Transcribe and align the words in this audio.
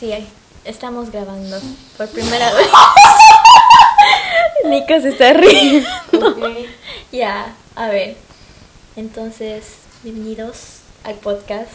Sí, 0.00 0.12
estamos 0.64 1.10
grabando 1.10 1.58
por 1.96 2.08
primera 2.08 2.52
vez. 2.54 2.66
Nico 4.64 5.00
se 5.00 5.10
está 5.10 5.32
riendo. 5.34 5.88
Ya, 7.12 7.54
a 7.76 7.88
ver. 7.88 8.16
Entonces, 8.96 9.64
bienvenidos 10.02 10.80
al 11.04 11.16
podcast 11.16 11.70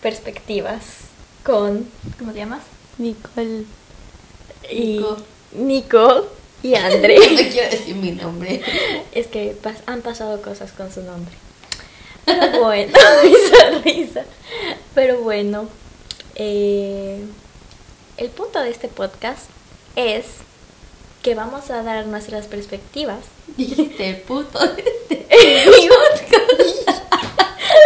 Perspectivas 0.00 0.84
con. 1.44 1.88
¿Cómo 2.18 2.32
te 2.32 2.38
llamas? 2.38 2.62
Nicole. 2.98 3.64
Y 4.70 4.98
Nico. 4.98 5.16
Nico 5.52 6.26
y 6.62 6.74
André. 6.76 7.16
No 7.18 7.50
quiero 7.50 7.70
decir 7.70 7.96
mi 7.96 8.12
nombre. 8.12 8.62
es 9.12 9.26
que 9.26 9.56
pas- 9.60 9.82
han 9.86 10.02
pasado 10.02 10.40
cosas 10.40 10.72
con 10.72 10.92
su 10.92 11.02
nombre. 11.02 11.34
Pero 12.24 12.60
bueno, 12.64 12.92
risa, 13.22 13.70
risa. 13.84 14.24
Pero 14.94 15.18
bueno, 15.22 15.68
eh, 16.34 17.24
el 18.16 18.30
punto 18.30 18.60
de 18.62 18.70
este 18.70 18.88
podcast 18.88 19.44
es 19.94 20.26
que 21.22 21.34
vamos 21.34 21.70
a 21.70 21.82
dar 21.82 22.06
nuestras 22.06 22.46
perspectivas. 22.46 23.18
Dijiste 23.56 24.10
el 24.10 24.16
puto. 24.18 24.58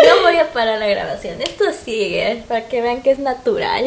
No 0.06 0.22
voy 0.22 0.36
a 0.36 0.50
parar 0.50 0.78
la 0.78 0.86
grabación, 0.86 1.42
esto 1.42 1.64
sigue 1.72 2.42
para 2.48 2.68
que 2.68 2.80
vean 2.80 3.02
que 3.02 3.10
es 3.10 3.18
natural. 3.18 3.84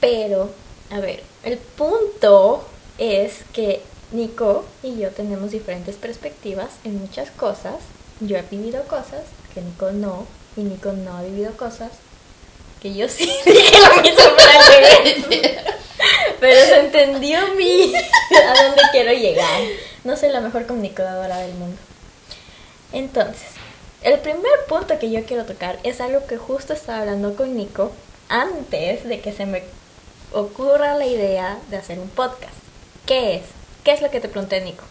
Pero, 0.00 0.50
a 0.90 1.00
ver, 1.00 1.22
el 1.42 1.58
punto 1.58 2.64
es 2.98 3.40
que 3.52 3.82
Nico 4.12 4.64
y 4.82 4.98
yo 4.98 5.10
tenemos 5.10 5.50
diferentes 5.50 5.96
perspectivas 5.96 6.70
en 6.84 7.00
muchas 7.00 7.30
cosas. 7.30 7.74
Yo 8.20 8.36
he 8.36 8.42
vivido 8.42 8.84
cosas 8.84 9.22
que 9.52 9.62
Nico 9.62 9.90
no, 9.90 10.26
y 10.56 10.60
Nico 10.60 10.92
no 10.92 11.16
ha 11.16 11.22
vivido 11.22 11.56
cosas 11.56 11.90
que 12.80 12.94
yo 12.94 13.08
sí 13.08 13.24
dije 13.46 13.78
revés. 14.68 15.24
Pero 16.40 16.66
se 16.66 16.80
entendió 16.80 17.54
mi 17.54 17.94
a 17.94 18.62
dónde 18.62 18.82
quiero 18.92 19.12
llegar. 19.12 19.60
No 20.04 20.16
soy 20.16 20.30
la 20.30 20.40
mejor 20.40 20.66
comunicadora 20.66 21.38
del 21.38 21.54
mundo. 21.54 21.76
Entonces, 22.92 23.48
el 24.02 24.18
primer 24.20 24.64
punto 24.68 24.98
que 24.98 25.10
yo 25.10 25.24
quiero 25.24 25.44
tocar 25.44 25.78
es 25.82 26.00
algo 26.00 26.26
que 26.26 26.36
justo 26.36 26.72
estaba 26.72 27.00
hablando 27.00 27.34
con 27.34 27.56
Nico 27.56 27.92
antes 28.28 29.04
de 29.04 29.20
que 29.20 29.32
se 29.32 29.46
me 29.46 29.62
ocurra 30.32 30.94
la 30.94 31.06
idea 31.06 31.58
de 31.70 31.76
hacer 31.76 31.98
un 31.98 32.08
podcast. 32.08 32.54
¿Qué 33.06 33.36
es? 33.36 33.42
¿Qué 33.84 33.92
es 33.92 34.02
lo 34.02 34.10
que 34.10 34.20
te 34.20 34.28
pregunté, 34.28 34.60
Nico? 34.60 34.84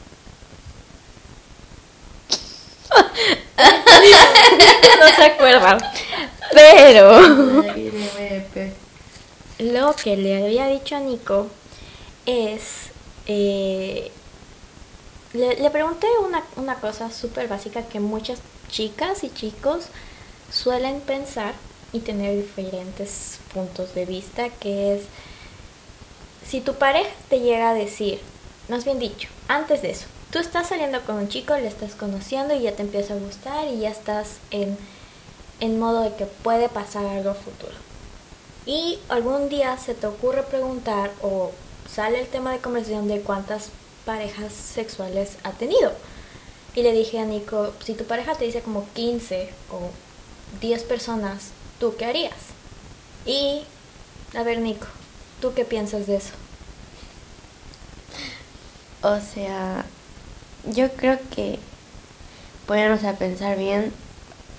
no 5.00 5.08
se 5.16 5.24
acuerdan. 5.24 5.78
Pero. 6.56 7.22
Lo 9.60 9.96
que 9.96 10.18
le 10.18 10.44
había 10.44 10.68
dicho 10.68 10.96
a 10.96 11.00
Nico 11.00 11.48
es... 12.26 12.90
eh, 13.28 14.12
le, 15.34 15.56
le 15.58 15.70
pregunté 15.70 16.08
una, 16.26 16.44
una 16.56 16.76
cosa 16.76 17.12
súper 17.12 17.48
básica 17.48 17.84
que 17.84 18.00
muchas 18.00 18.40
chicas 18.70 19.24
y 19.24 19.30
chicos 19.30 19.86
suelen 20.52 21.02
pensar 21.02 21.54
y 21.92 22.00
tener 22.00 22.36
diferentes 22.36 23.40
puntos 23.54 23.94
de 23.96 24.06
vista, 24.06 24.50
que 24.50 24.96
es 24.96 25.02
si 26.48 26.62
tu 26.62 26.76
pareja 26.76 27.10
te 27.30 27.40
llega 27.40 27.72
a 27.72 27.74
decir, 27.74 28.20
más 28.70 28.86
bien 28.86 29.00
dicho, 29.00 29.28
antes 29.48 29.82
de 29.82 29.92
eso, 29.92 30.06
tú 30.32 30.40
estás 30.40 30.68
saliendo 30.70 31.02
con 31.02 31.16
un 31.16 31.30
chico, 31.30 31.56
le 31.56 31.68
estás 31.68 31.96
conociendo 31.96 32.54
y 32.54 32.62
ya 32.62 32.74
te 32.74 32.84
empieza 32.84 33.14
a 33.14 33.18
gustar 33.18 33.68
y 33.68 33.80
ya 33.80 33.90
estás 33.90 34.38
en, 34.52 34.78
en 35.60 35.80
modo 35.80 36.02
de 36.02 36.16
que 36.16 36.26
puede 36.26 36.70
pasar 36.70 37.06
algo 37.06 37.34
futuro. 37.34 37.74
Y 38.66 39.00
algún 39.10 39.50
día 39.50 39.78
se 39.78 39.94
te 39.94 40.08
ocurre 40.08 40.44
preguntar 40.44 41.12
o 41.22 41.52
sale 41.90 42.20
el 42.20 42.28
tema 42.28 42.52
de 42.52 42.60
conversación 42.60 43.08
de 43.08 43.22
cuántas 43.22 43.70
parejas 44.06 44.54
sexuales 44.54 45.38
ha 45.44 45.52
tenido. 45.52 45.92
Y 46.76 46.82
le 46.82 46.92
dije 46.92 47.20
a 47.20 47.26
Nico, 47.26 47.74
si 47.84 47.94
tu 47.94 48.06
pareja 48.06 48.36
te 48.36 48.46
dice 48.46 48.62
como 48.62 48.88
15 48.94 49.50
o 49.72 49.92
10 50.62 50.84
personas, 50.84 51.52
¿tú 51.80 51.96
qué 51.96 52.06
harías? 52.06 52.34
Y, 53.26 53.64
a 54.36 54.44
ver 54.44 54.60
Nico, 54.60 54.88
¿tú 55.42 55.54
qué 55.54 55.64
piensas 55.64 56.08
de 56.08 56.18
eso? 56.18 56.34
O 59.02 59.20
sea, 59.20 59.86
yo 60.66 60.92
creo 60.94 61.20
que 61.34 61.60
ponernos 62.66 63.04
a 63.04 63.14
pensar 63.14 63.58
bien 63.58 63.94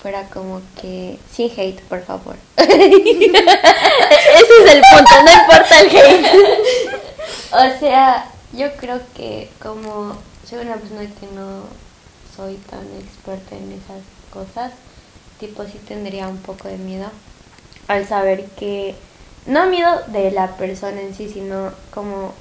fuera 0.01 0.27
como 0.29 0.61
que 0.79 1.19
sin 1.31 1.51
hate, 1.51 1.81
por 1.81 2.03
favor. 2.03 2.35
Ese 2.57 2.71
es 4.63 4.71
el 4.71 4.81
punto, 4.91 5.11
no 5.23 5.31
importa 5.31 5.81
el 5.81 5.87
hate. 5.95 6.27
O 7.49 7.79
sea, 7.79 8.29
yo 8.51 8.73
creo 8.75 8.99
que 9.15 9.49
como 9.61 10.17
soy 10.47 10.59
una 10.59 10.75
persona 10.75 11.01
que 11.01 11.27
no 11.33 11.63
soy 12.35 12.55
tan 12.69 12.85
experta 12.99 13.55
en 13.55 13.71
esas 13.71 14.03
cosas, 14.31 14.73
tipo 15.39 15.63
sí 15.63 15.79
tendría 15.87 16.27
un 16.27 16.37
poco 16.37 16.67
de 16.67 16.77
miedo 16.77 17.09
al 17.87 18.05
saber 18.05 18.45
que 18.57 18.95
no 19.45 19.67
miedo 19.67 20.01
de 20.07 20.31
la 20.31 20.57
persona 20.57 21.01
en 21.01 21.15
sí, 21.15 21.29
sino 21.29 21.71
como 21.93 22.33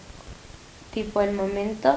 tipo 0.92 1.20
el 1.20 1.32
momento 1.32 1.96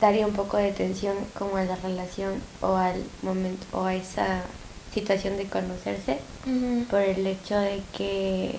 daría 0.00 0.26
un 0.26 0.32
poco 0.34 0.56
de 0.58 0.72
tensión 0.72 1.16
como 1.38 1.56
a 1.56 1.64
la 1.64 1.76
relación 1.76 2.42
o 2.60 2.76
al 2.76 3.02
momento 3.22 3.66
o 3.72 3.84
a 3.84 3.94
esa 3.94 4.42
situación 4.92 5.36
de 5.36 5.46
conocerse 5.46 6.18
por 6.90 7.00
el 7.00 7.26
hecho 7.26 7.58
de 7.58 7.82
que 7.96 8.58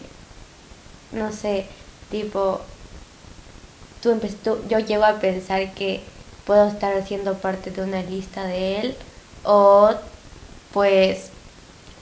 no 1.11 1.31
sé 1.31 1.65
tipo 2.11 2.61
tú, 4.01 4.19
tú- 4.43 4.59
yo 4.69 4.79
llego 4.79 5.05
a 5.05 5.19
pensar 5.19 5.73
que 5.73 6.01
puedo 6.45 6.67
estar 6.67 6.95
haciendo 6.95 7.35
parte 7.35 7.71
de 7.71 7.81
una 7.81 8.01
lista 8.03 8.45
de 8.45 8.79
él 8.79 8.95
o 9.43 9.91
pues 10.73 11.29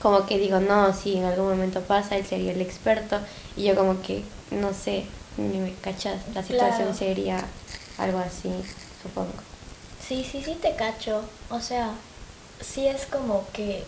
como 0.02 0.26
que 0.26 0.38
digo 0.38 0.60
no 0.60 0.94
si 0.94 1.18
en 1.18 1.24
algún 1.26 1.50
momento 1.50 1.82
pasa 1.82 2.16
él 2.18 2.26
sería 2.26 2.52
el 2.52 2.62
experto 2.62 3.18
y 3.56 3.64
yo 3.64 3.76
como 3.76 4.02
que 4.02 4.24
no 4.52 4.74
sé 4.74 5.06
ni 5.38 5.58
me 5.60 5.74
cachas 5.74 6.22
la 6.34 6.42
situación 6.44 6.88
Claro. 6.90 6.94
sería 6.98 7.46
algo 7.98 8.20
así 8.20 8.50
supongo 9.06 9.32
Sí, 10.08 10.24
sí, 10.30 10.44
sí 10.44 10.56
te 10.62 10.76
cacho. 10.76 11.22
O 11.50 11.60
sea, 11.62 11.92
sí 12.62 12.86
es 12.88 13.06
como 13.08 13.44
que, 13.54 13.84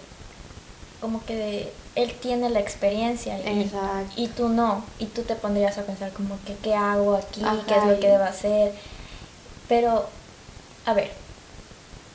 como 0.99 1.23
que 1.25 1.35
de- 1.35 1.73
él 1.95 2.11
tiene 2.13 2.49
la 2.49 2.59
experiencia 2.59 3.37
y, 3.39 3.71
y 4.15 4.27
tú 4.29 4.49
no. 4.49 4.83
Y 4.97 5.05
tú 5.05 5.21
te 5.23 5.35
pondrías 5.35 5.77
a 5.77 5.83
pensar 5.83 6.11
como 6.13 6.37
que 6.45 6.55
qué 6.55 6.73
hago 6.73 7.15
aquí, 7.15 7.43
Ajá, 7.43 7.63
qué 7.67 7.75
es 7.77 7.83
lo 7.85 7.99
que 7.99 8.07
debo 8.07 8.23
hacer. 8.23 8.73
Pero, 9.69 10.07
a 10.85 10.93
ver, 10.93 11.11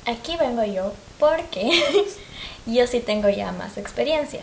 aquí 0.07 0.37
vengo 0.37 0.65
yo 0.65 0.93
porque 1.21 1.71
yo 2.67 2.87
sí 2.89 2.99
tengo 3.01 3.29
ya 3.29 3.53
más 3.53 3.77
experiencia. 3.79 4.41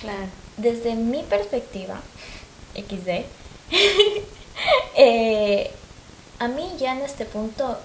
claro 0.00 0.28
Desde 0.56 0.94
mi 0.94 1.22
perspectiva, 1.22 2.00
XD, 2.74 3.24
eh, 4.96 5.70
a 6.38 6.48
mí 6.48 6.72
ya 6.78 6.92
en 6.92 7.02
este 7.02 7.24
punto 7.24 7.78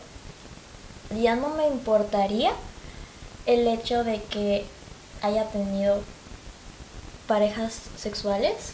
ya 1.21 1.35
no 1.35 1.49
me 1.49 1.67
importaría 1.67 2.51
el 3.45 3.67
hecho 3.67 4.03
de 4.03 4.21
que 4.23 4.65
haya 5.21 5.45
tenido 5.45 5.99
parejas 7.27 7.73
sexuales. 7.97 8.73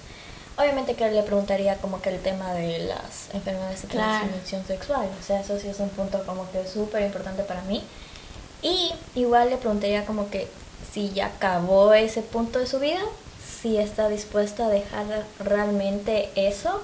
Obviamente 0.57 0.95
que 0.95 1.09
le 1.11 1.21
preguntaría 1.21 1.77
como 1.77 2.01
que 2.01 2.09
el 2.09 2.19
tema 2.19 2.53
de 2.53 2.79
las 2.79 3.33
enfermedades 3.33 3.83
de 3.83 3.87
Claro. 3.89 4.25
transmisión 4.27 4.65
sexual. 4.65 5.07
O 5.19 5.23
sea, 5.23 5.39
eso 5.41 5.59
sí 5.59 5.67
es 5.67 5.79
un 5.79 5.89
punto 5.89 6.23
como 6.25 6.49
que 6.51 6.65
súper 6.67 7.03
importante 7.03 7.43
para 7.43 7.61
mí. 7.63 7.83
Y 8.63 8.91
igual 9.13 9.51
le 9.51 9.57
preguntaría 9.57 10.05
como 10.05 10.29
que 10.31 10.47
si 10.91 11.11
ya 11.11 11.27
acabó 11.27 11.93
ese 11.93 12.23
punto 12.23 12.57
de 12.57 12.65
su 12.65 12.79
vida, 12.79 13.01
si 13.61 13.77
está 13.77 14.09
dispuesta 14.09 14.65
a 14.65 14.69
dejar 14.69 15.05
realmente 15.39 16.29
eso 16.35 16.81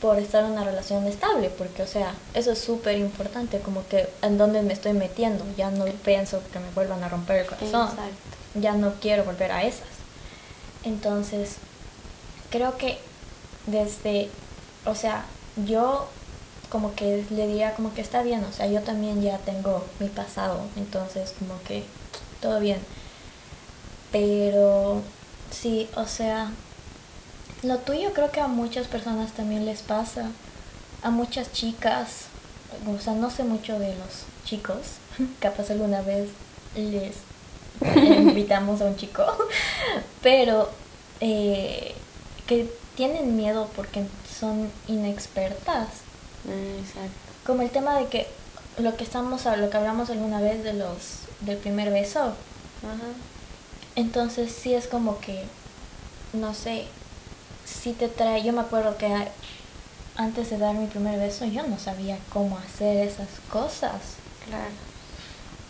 por 0.00 0.18
estar 0.18 0.44
en 0.44 0.52
una 0.52 0.64
relación 0.64 1.06
estable, 1.06 1.50
porque 1.50 1.82
o 1.82 1.86
sea, 1.86 2.14
eso 2.34 2.52
es 2.52 2.58
súper 2.58 2.98
importante, 2.98 3.60
como 3.60 3.86
que 3.88 4.08
en 4.22 4.38
dónde 4.38 4.62
me 4.62 4.72
estoy 4.72 4.92
metiendo, 4.94 5.44
ya 5.56 5.70
no 5.70 5.84
pienso 6.04 6.40
que 6.52 6.58
me 6.58 6.70
vuelvan 6.74 7.04
a 7.04 7.08
romper 7.08 7.40
el 7.40 7.46
corazón, 7.46 7.88
exacto 7.88 8.30
ya 8.54 8.72
no 8.72 8.94
quiero 9.00 9.24
volver 9.24 9.52
a 9.52 9.62
esas. 9.64 9.88
Entonces, 10.84 11.56
creo 12.50 12.76
que 12.76 12.98
desde, 13.66 14.30
o 14.84 14.94
sea, 14.94 15.24
yo 15.66 16.08
como 16.70 16.94
que 16.94 17.24
le 17.30 17.48
diría 17.48 17.74
como 17.74 17.92
que 17.94 18.00
está 18.00 18.22
bien, 18.22 18.44
o 18.44 18.52
sea, 18.52 18.66
yo 18.66 18.80
también 18.82 19.20
ya 19.22 19.38
tengo 19.38 19.84
mi 19.98 20.08
pasado, 20.08 20.60
entonces 20.76 21.34
como 21.38 21.60
que 21.62 21.84
todo 22.40 22.60
bien. 22.60 22.78
Pero 24.12 25.02
sí, 25.50 25.88
o 25.96 26.06
sea, 26.06 26.52
lo 27.62 27.78
tuyo 27.78 28.12
creo 28.12 28.30
que 28.30 28.40
a 28.40 28.48
muchas 28.48 28.86
personas 28.86 29.32
también 29.32 29.66
les 29.66 29.82
pasa, 29.82 30.30
a 31.02 31.10
muchas 31.10 31.52
chicas, 31.52 32.26
o 32.86 32.98
sea, 33.00 33.14
no 33.14 33.30
sé 33.30 33.44
mucho 33.44 33.78
de 33.78 33.94
los 33.96 34.24
chicos, 34.44 34.78
capaz 35.40 35.70
alguna 35.70 36.02
vez 36.02 36.30
les 36.74 37.16
invitamos 37.96 38.80
a 38.80 38.86
un 38.86 38.96
chico, 38.96 39.24
pero 40.22 40.70
eh, 41.20 41.94
que 42.46 42.68
tienen 42.96 43.36
miedo 43.36 43.68
porque 43.76 44.04
son 44.38 44.70
inexpertas. 44.88 45.88
Exacto. 46.80 47.10
Como 47.46 47.62
el 47.62 47.70
tema 47.70 47.98
de 47.98 48.06
que 48.06 48.26
lo 48.78 48.96
que 48.96 49.04
estamos 49.04 49.44
lo 49.44 49.70
que 49.70 49.76
hablamos 49.76 50.10
alguna 50.10 50.40
vez 50.40 50.64
de 50.64 50.72
los 50.72 51.20
del 51.40 51.58
primer 51.58 51.90
beso. 51.90 52.20
Ajá. 52.20 53.08
Entonces 53.96 54.52
sí 54.52 54.74
es 54.74 54.86
como 54.86 55.20
que 55.20 55.44
no 56.32 56.54
sé, 56.54 56.86
si 57.70 57.92
te 57.94 58.08
trae, 58.08 58.42
yo 58.42 58.52
me 58.52 58.60
acuerdo 58.62 58.96
que 58.98 59.32
antes 60.16 60.50
de 60.50 60.58
dar 60.58 60.74
mi 60.74 60.86
primer 60.86 61.18
beso 61.18 61.44
yo 61.46 61.66
no 61.66 61.78
sabía 61.78 62.18
cómo 62.30 62.58
hacer 62.58 63.06
esas 63.08 63.40
cosas. 63.48 64.18
Claro. 64.44 64.74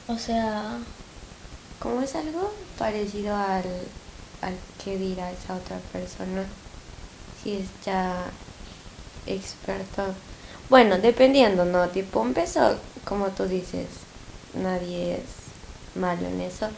O 0.06 0.18
sea, 0.18 0.84
Como 1.78 2.02
es 2.02 2.14
algo 2.14 2.54
parecido 2.78 3.34
al, 3.36 3.64
al 4.42 4.56
que 4.82 4.98
dirá 4.98 5.32
esa 5.32 5.56
otra 5.56 5.78
persona. 5.92 6.46
Si 7.42 7.54
es 7.56 7.68
ya 7.84 8.34
experto. 9.26 10.14
Bueno, 10.68 10.98
dependiendo, 10.98 11.64
¿no? 11.64 11.88
Tipo 11.90 12.20
un 12.20 12.34
beso, 12.34 12.78
como 13.04 13.28
tú 13.30 13.46
dices, 13.46 13.88
nadie 14.54 15.16
es 15.16 15.96
malo 15.96 16.28
en 16.28 16.40
eso. 16.40 16.68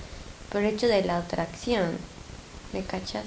Por 0.50 0.62
hecho 0.64 0.88
de 0.88 1.04
la 1.04 1.18
atracción, 1.18 1.98
¿me 2.72 2.84
cachas? 2.84 3.26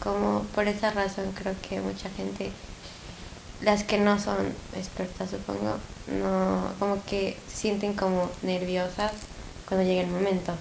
Como 0.00 0.40
por 0.54 0.68
esa 0.68 0.90
razón 0.90 1.32
creo 1.32 1.54
que 1.66 1.80
mucha 1.80 2.10
gente, 2.10 2.50
las 3.62 3.84
que 3.84 3.98
no 3.98 4.18
son 4.18 4.36
expertas 4.76 5.30
supongo, 5.30 5.76
no, 6.08 6.68
como 6.78 7.02
que 7.04 7.38
se 7.48 7.56
sienten 7.56 7.94
como 7.94 8.30
nerviosas 8.42 9.12
cuando 9.66 9.86
llega 9.86 10.02
el 10.02 10.08
momento. 10.10 10.52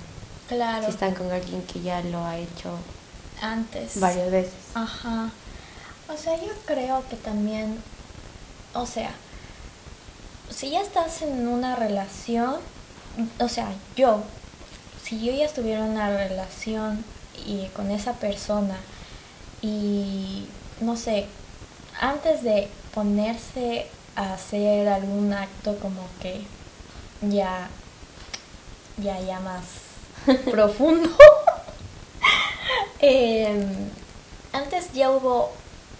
claro, 0.47 0.85
Si 0.85 0.91
están 0.91 1.13
con 1.13 1.29
alguien 1.31 1.61
que 1.63 1.81
ya 1.81 2.01
lo 2.01 2.23
ha 2.23 2.37
hecho 2.37 2.77
antes. 3.41 3.99
varias 3.99 4.31
veces. 4.31 4.53
Ajá. 4.73 5.29
O 6.07 6.17
sea, 6.17 6.37
yo 6.37 6.51
creo 6.65 7.03
que 7.09 7.15
también, 7.17 7.77
o 8.73 8.85
sea, 8.85 9.11
si 10.49 10.69
ya 10.69 10.81
estás 10.81 11.21
en 11.21 11.47
una 11.47 11.75
relación, 11.75 12.55
o 13.39 13.49
sea, 13.49 13.73
yo, 13.95 14.21
si 15.03 15.19
yo 15.25 15.33
ya 15.33 15.45
estuviera 15.45 15.85
en 15.85 15.91
una 15.91 16.09
relación 16.09 17.03
y 17.45 17.67
con 17.75 17.91
esa 17.91 18.13
persona 18.13 18.77
y 19.63 20.45
no 20.81 20.95
sé, 20.97 21.25
antes 21.99 22.43
de 22.43 22.67
ponerse 22.93 23.87
a 24.15 24.33
hacer 24.33 24.87
algún 24.87 25.33
acto 25.33 25.79
como 25.79 26.05
que 26.21 26.41
ya 27.21 27.67
ya 28.97 29.19
ya 29.19 29.39
más 29.39 29.63
profundo 30.51 31.09
em, 32.99 33.89
antes 34.51 34.93
ya 34.93 35.09
hubo 35.11 35.51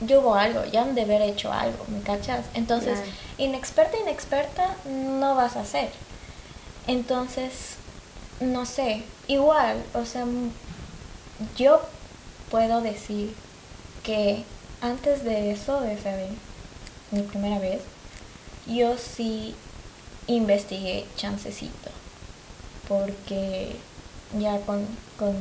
ya 0.02 0.20
hubo 0.20 0.36
algo 0.36 0.64
ya 0.66 0.82
han 0.84 0.94
de 0.96 1.02
haber 1.04 1.22
hecho 1.24 1.52
algo 1.52 1.86
me 1.88 2.02
cachas 2.02 2.46
entonces 2.54 3.00
Claro. 3.00 3.12
inexperta 3.40 3.98
inexperta 3.98 4.76
no 4.86 5.36
vas 5.36 5.56
a 5.56 5.62
hacer 5.62 5.90
entonces 6.88 7.76
no 8.40 8.66
sé 8.66 9.04
igual 9.28 9.82
o 9.94 10.06
sea 10.06 10.26
yo 11.58 11.82
puedo 12.52 12.82
decir 12.82 13.34
que 14.04 14.44
antes 14.82 15.24
de 15.24 15.52
eso 15.52 15.82
de 15.82 15.94
esa 15.94 16.16
vez 16.16 16.30
mi 17.12 17.22
primera 17.22 17.60
vez 17.60 17.82
yo 18.68 18.98
sí 18.98 19.56
investigué 20.28 21.06
chancecito 21.16 21.90
porque 22.88 23.76
ya 24.40 24.60
con, 24.62 24.86
con, 25.18 25.36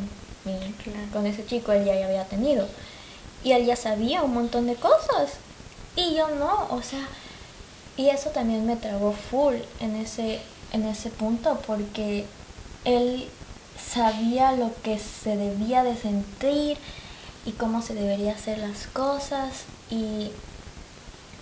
mi, 0.45 0.53
Claro. 0.83 0.99
con 1.13 1.27
ese 1.27 1.45
chico 1.45 1.73
él 1.73 1.85
ya 1.85 1.93
había 1.93 2.25
tenido 2.25 2.67
y 3.45 3.53
él 3.53 3.65
ya 3.65 3.77
sabía 3.77 4.23
un 4.23 4.35
montón 4.35 4.67
de 4.67 4.75
cosas 4.75 5.33
y 5.97 6.15
yo 6.15 6.29
no, 6.29 6.69
o 6.71 6.83
sea, 6.83 7.07
y 7.97 8.09
eso 8.09 8.31
también 8.31 8.65
me 8.65 8.77
trabó 8.77 9.13
full 9.13 9.57
en 9.81 9.97
ese, 9.97 10.41
en 10.73 10.87
ese 10.87 11.11
punto 11.11 11.61
porque 11.67 12.25
él 12.85 13.29
sabía 13.79 14.53
lo 14.53 14.71
que 14.83 14.99
se 14.99 15.37
debía 15.37 15.83
de 15.83 15.97
sentir 15.97 16.79
y 17.45 17.53
cómo 17.53 17.83
se 17.83 17.95
debería 17.95 18.33
hacer 18.33 18.59
las 18.59 18.87
cosas 18.87 19.65
y 19.91 20.31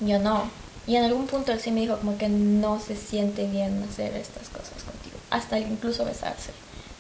yo 0.01 0.19
no. 0.19 0.45
Y 0.87 0.97
en 0.97 1.05
algún 1.05 1.27
punto 1.27 1.53
él 1.53 1.61
sí 1.61 1.71
me 1.71 1.81
dijo 1.81 1.99
como 1.99 2.17
que 2.17 2.29
no 2.29 2.81
se 2.81 2.97
siente 2.97 3.47
bien 3.47 3.83
hacer 3.89 4.17
estas 4.17 4.49
cosas 4.49 4.83
contigo. 4.83 5.17
Hasta 5.31 5.59
incluso 5.59 6.05
besarse. 6.05 6.53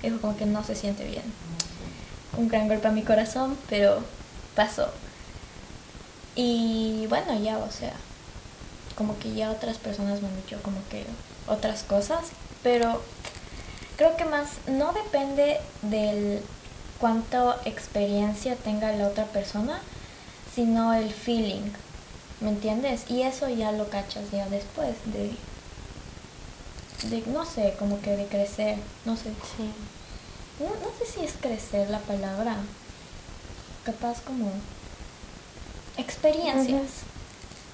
Me 0.03 0.11
dijo 0.11 0.21
como 0.21 0.37
que 0.37 0.47
no 0.47 0.63
se 0.65 0.75
siente 0.75 1.05
bien. 1.05 1.25
Un 2.37 2.49
gran 2.49 2.69
golpe 2.69 2.89
a 2.89 2.93
mi 2.93 3.03
corazón, 3.03 3.57
pero 3.69 4.03
pasó. 4.55 4.89
Y 6.37 7.07
bueno, 7.09 7.39
ya, 7.41 7.59
o 7.59 7.71
sea, 7.71 7.95
como 8.97 9.19
que 9.19 9.35
ya 9.35 9.51
otras 9.51 9.79
personas 9.79 10.23
me 10.23 10.29
han 10.29 10.37
dicho 10.37 10.59
como 10.63 10.79
que 10.91 11.05
otras 11.49 11.83
cosas, 11.83 12.27
pero 12.63 13.03
creo 13.97 14.17
que 14.17 14.25
más 14.25 14.59
no 14.69 14.93
depende 14.93 15.59
del 15.83 16.41
cuánta 17.01 17.57
experiencia 17.65 18.57
tenga 18.57 18.93
la 18.93 19.09
otra 19.09 19.25
persona, 19.27 19.81
sino 20.55 20.93
el 20.95 21.11
feeling, 21.13 21.71
¿me 22.41 22.51
entiendes? 22.51 23.05
Y 23.11 23.23
eso 23.23 23.49
ya 23.49 23.73
lo 23.73 23.89
cachas 23.89 24.31
ya 24.31 24.49
después 24.49 24.95
de, 25.07 25.33
de 27.09 27.23
no 27.31 27.45
sé, 27.47 27.75
como 27.79 28.01
que 28.01 28.17
de 28.17 28.27
crecer, 28.27 28.77
no 29.05 29.17
sé, 29.17 29.31
Sí. 29.57 29.71
no, 30.59 30.67
no 30.67 30.91
sé 30.99 31.07
si 31.13 31.25
es 31.25 31.33
crecer 31.41 31.89
la 31.91 32.01
palabra, 32.01 32.57
capaz 33.85 34.21
como 34.21 34.51
experiencias. 35.97 36.83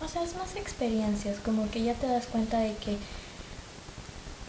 O 0.05 0.09
sea, 0.09 0.23
es 0.23 0.35
más 0.37 0.55
experiencias, 0.57 1.39
como 1.45 1.71
que 1.71 1.83
ya 1.83 1.95
te 1.95 2.07
das 2.07 2.27
cuenta 2.27 2.59
de 2.59 2.75
que, 2.77 2.97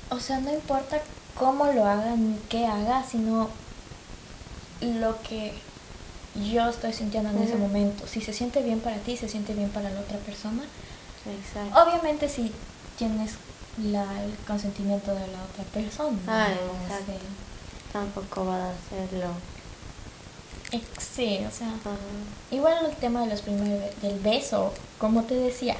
o 0.09 0.19
sea, 0.19 0.39
no 0.39 0.51
importa 0.53 0.99
cómo 1.35 1.65
lo 1.67 1.85
haga 1.85 2.15
ni 2.15 2.37
qué 2.49 2.65
haga, 2.65 3.03
sino 3.09 3.49
lo 4.81 5.21
que 5.23 5.53
yo 6.51 6.67
estoy 6.69 6.93
sintiendo 6.93 7.29
en 7.31 7.41
ese 7.41 7.55
momento. 7.55 8.05
Si 8.07 8.21
se 8.21 8.33
siente 8.33 8.61
bien 8.61 8.79
para 8.79 8.97
ti, 8.97 9.17
se 9.17 9.27
siente 9.27 9.53
bien 9.53 9.69
para 9.69 9.89
la 9.89 9.99
otra 9.99 10.17
persona. 10.19 10.63
Exacto. 11.25 11.83
Obviamente 11.83 12.29
si 12.29 12.51
tienes 12.97 13.31
la, 13.83 14.03
el 14.23 14.33
consentimiento 14.47 15.13
de 15.13 15.27
la 15.27 15.43
otra 15.43 15.63
persona. 15.73 16.17
Ah, 16.27 16.49
exacto. 16.51 17.05
sea, 17.13 17.17
Tampoco 17.93 18.45
va 18.45 18.65
a 18.67 18.71
hacerlo. 18.71 19.29
ex- 20.71 21.03
sí, 21.15 21.39
o 21.47 21.51
sea, 21.51 21.71
igual 22.51 22.85
el 22.85 22.95
tema 22.97 23.21
de 23.21 23.27
los 23.27 23.41
primeros 23.41 23.81
del 24.01 24.19
beso, 24.19 24.73
como 24.99 25.23
te 25.23 25.35
decía, 25.35 25.75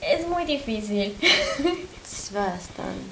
es 0.00 0.26
muy 0.28 0.44
difícil. 0.44 1.16
Es 2.10 2.32
bastante. 2.32 3.02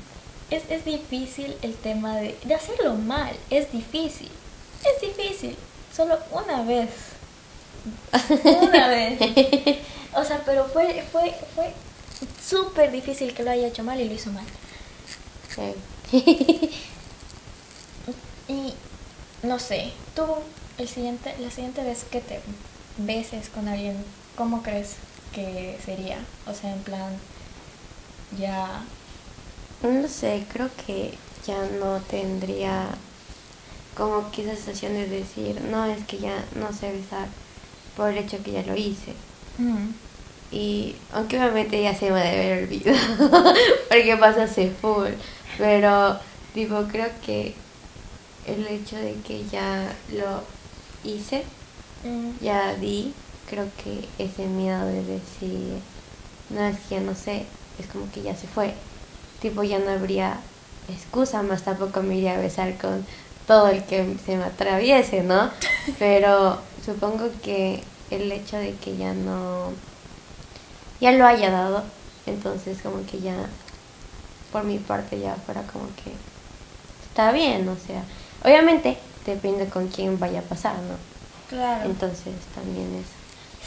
es, 0.50 0.62
es 0.70 0.84
difícil 0.84 1.54
el 1.62 1.74
tema 1.74 2.16
de, 2.16 2.38
de 2.44 2.54
hacerlo 2.54 2.94
mal, 2.94 3.34
es 3.50 3.70
difícil. 3.72 4.30
Es 4.94 5.00
difícil, 5.00 5.56
solo 5.94 6.18
una 6.32 6.62
vez. 6.62 6.90
Una 8.44 8.88
vez. 8.88 9.18
O 10.14 10.24
sea, 10.24 10.42
pero 10.44 10.64
fue 10.66 11.02
fue 11.12 11.34
fue 11.54 11.72
súper 12.42 12.90
difícil 12.90 13.34
que 13.34 13.42
lo 13.42 13.50
haya 13.50 13.68
hecho 13.68 13.84
mal 13.84 14.00
y 14.00 14.08
lo 14.08 14.14
hizo 14.14 14.30
mal. 14.30 14.44
Sí. 15.54 15.74
Y 18.48 18.74
no 19.42 19.58
sé, 19.58 19.92
tú 20.14 20.24
el 20.78 20.88
siguiente, 20.88 21.34
la 21.40 21.50
siguiente 21.50 21.82
vez 21.82 22.04
que 22.04 22.20
te 22.20 22.40
beses 22.98 23.48
con 23.48 23.68
alguien, 23.68 23.96
¿cómo 24.36 24.62
crees 24.62 24.94
que 25.32 25.78
sería? 25.84 26.18
O 26.46 26.54
sea, 26.54 26.72
en 26.72 26.80
plan, 26.82 27.18
ya... 28.38 28.84
No 29.82 30.08
sé, 30.08 30.44
creo 30.52 30.70
que 30.86 31.14
ya 31.46 31.58
no 31.80 32.00
tendría 32.00 32.88
como 33.96 34.30
que 34.32 34.42
esa 34.44 34.56
sensación 34.56 34.94
de 34.94 35.08
decir, 35.08 35.62
no, 35.62 35.86
es 35.86 36.06
que 36.06 36.18
ya 36.20 36.48
no 36.52 36.72
sé 36.72 36.92
besar 36.92 37.28
por 37.94 38.10
el 38.10 38.18
hecho 38.18 38.42
que 38.44 38.52
ya 38.52 38.62
lo 38.64 38.76
hice. 38.76 39.24
mm, 39.58 39.94
Y 40.50 41.06
aunque 41.10 41.38
obviamente 41.38 41.82
ya 41.82 41.94
se 41.94 42.10
me 42.10 42.20
debe 42.22 42.52
haber 42.52 42.64
olvidado, 42.64 43.54
porque 43.88 44.16
pasa 44.18 44.44
hace 44.44 44.70
full, 44.70 45.12
pero 45.56 46.20
tipo 46.52 46.86
creo 46.88 47.10
que 47.20 47.64
el 48.44 48.66
hecho 48.68 48.96
de 48.96 49.22
que 49.22 49.48
ya 49.48 50.02
lo 50.08 50.48
hice, 51.02 51.56
mm, 52.04 52.38
ya 52.38 52.76
di, 52.76 53.22
creo 53.44 53.74
que 53.76 54.14
ese 54.18 54.48
miedo 54.48 54.86
de 54.86 55.04
decir, 55.04 55.84
no 56.48 56.60
es 56.66 56.80
que 56.80 56.96
ya 56.96 57.00
no 57.02 57.14
sé, 57.16 57.56
es 57.78 57.88
como 57.88 58.10
que 58.10 58.22
ya 58.22 58.36
se 58.36 58.48
fue. 58.48 58.84
Tipo 59.38 59.62
ya 59.64 59.78
no 59.80 59.90
habría 59.90 60.50
excusa, 60.86 61.42
más 61.42 61.64
tampoco 61.64 62.02
me 62.02 62.16
iría 62.16 62.34
a 62.36 62.38
besar 62.40 62.78
con 62.78 63.06
todo 63.46 63.68
el 63.68 63.84
que 63.84 64.16
se 64.24 64.36
me 64.36 64.44
atraviese, 64.44 65.22
¿no? 65.22 65.50
Pero 65.98 66.58
supongo 66.84 67.30
que 67.42 67.82
el 68.10 68.30
hecho 68.30 68.56
de 68.56 68.74
que 68.74 68.96
ya 68.96 69.12
no, 69.12 69.72
ya 71.00 71.12
lo 71.12 71.26
haya 71.26 71.50
dado, 71.50 71.84
entonces 72.26 72.82
como 72.82 73.04
que 73.06 73.20
ya, 73.20 73.36
por 74.52 74.64
mi 74.64 74.78
parte 74.78 75.18
ya 75.18 75.34
fuera 75.34 75.62
como 75.62 75.86
que 75.96 76.12
está 77.08 77.32
bien, 77.32 77.68
o 77.68 77.76
sea, 77.76 78.04
obviamente 78.44 78.98
depende 79.24 79.68
con 79.68 79.88
quién 79.88 80.18
vaya 80.18 80.40
a 80.40 80.42
pasar, 80.42 80.76
¿no? 80.76 80.96
claro. 81.48 81.88
Entonces 81.88 82.34
también 82.54 82.94
es. 82.96 83.06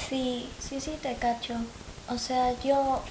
Sí, 0.09 0.49
sí, 0.59 0.79
sí, 0.79 0.97
te 1.01 1.15
cacho. 1.15 1.55
O 2.09 2.17
sea, 2.17 2.53
yo, 2.61 3.01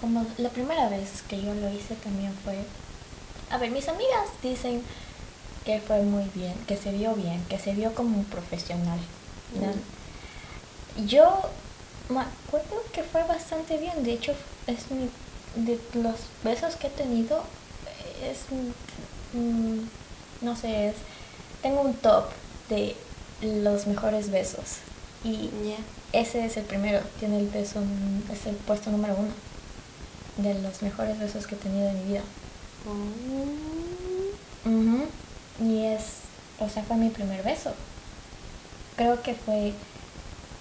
como 0.00 0.26
la 0.38 0.48
primera 0.50 0.88
vez 0.88 1.22
que 1.28 1.40
yo 1.40 1.54
lo 1.54 1.68
hice 1.70 1.94
también 1.96 2.34
fue... 2.44 2.64
A 3.50 3.58
ver, 3.58 3.70
mis 3.70 3.88
amigas 3.88 4.28
dicen 4.42 4.82
que 5.66 5.80
fue 5.80 6.00
muy 6.02 6.30
bien, 6.32 6.54
que 6.68 6.76
se 6.76 6.92
vio 6.92 7.14
bien, 7.14 7.44
que 7.50 7.58
se 7.58 7.72
vio 7.72 7.92
como 7.92 8.18
un 8.18 8.24
profesional. 8.24 9.00
¿no? 9.60 9.72
Yo 11.04 11.40
me 12.08 12.20
acuerdo 12.20 12.84
que 12.92 13.02
fue 13.02 13.24
bastante 13.24 13.76
bien, 13.76 14.04
de 14.04 14.12
hecho 14.12 14.32
es 14.68 14.88
mi, 14.92 15.10
de 15.56 15.80
los 15.94 16.14
besos 16.44 16.76
que 16.76 16.86
he 16.86 16.90
tenido, 16.90 17.42
es, 18.22 18.44
mm, 19.32 19.80
no 20.42 20.56
sé, 20.56 20.90
es, 20.90 20.94
tengo 21.62 21.80
un 21.80 21.94
top 21.94 22.26
de 22.70 22.94
los 23.42 23.88
mejores 23.88 24.30
besos 24.30 24.76
y 25.24 25.50
ese 26.12 26.46
es 26.46 26.56
el 26.56 26.64
primero, 26.64 27.00
tiene 27.18 27.40
el 27.40 27.48
beso, 27.48 27.82
es 28.32 28.46
el 28.46 28.54
puesto 28.54 28.92
número 28.92 29.16
uno 29.18 29.32
de 30.36 30.54
los 30.62 30.82
mejores 30.82 31.18
besos 31.18 31.48
que 31.48 31.56
he 31.56 31.58
tenido 31.58 31.88
en 31.88 31.98
mi 31.98 32.04
vida. 32.12 32.22
Oh. 32.86 33.96
Y 35.60 35.84
es, 35.84 36.20
o 36.58 36.68
sea, 36.68 36.82
fue 36.82 36.96
mi 36.96 37.10
primer 37.10 37.42
beso. 37.42 37.72
Creo 38.96 39.22
que 39.22 39.34
fue, 39.34 39.72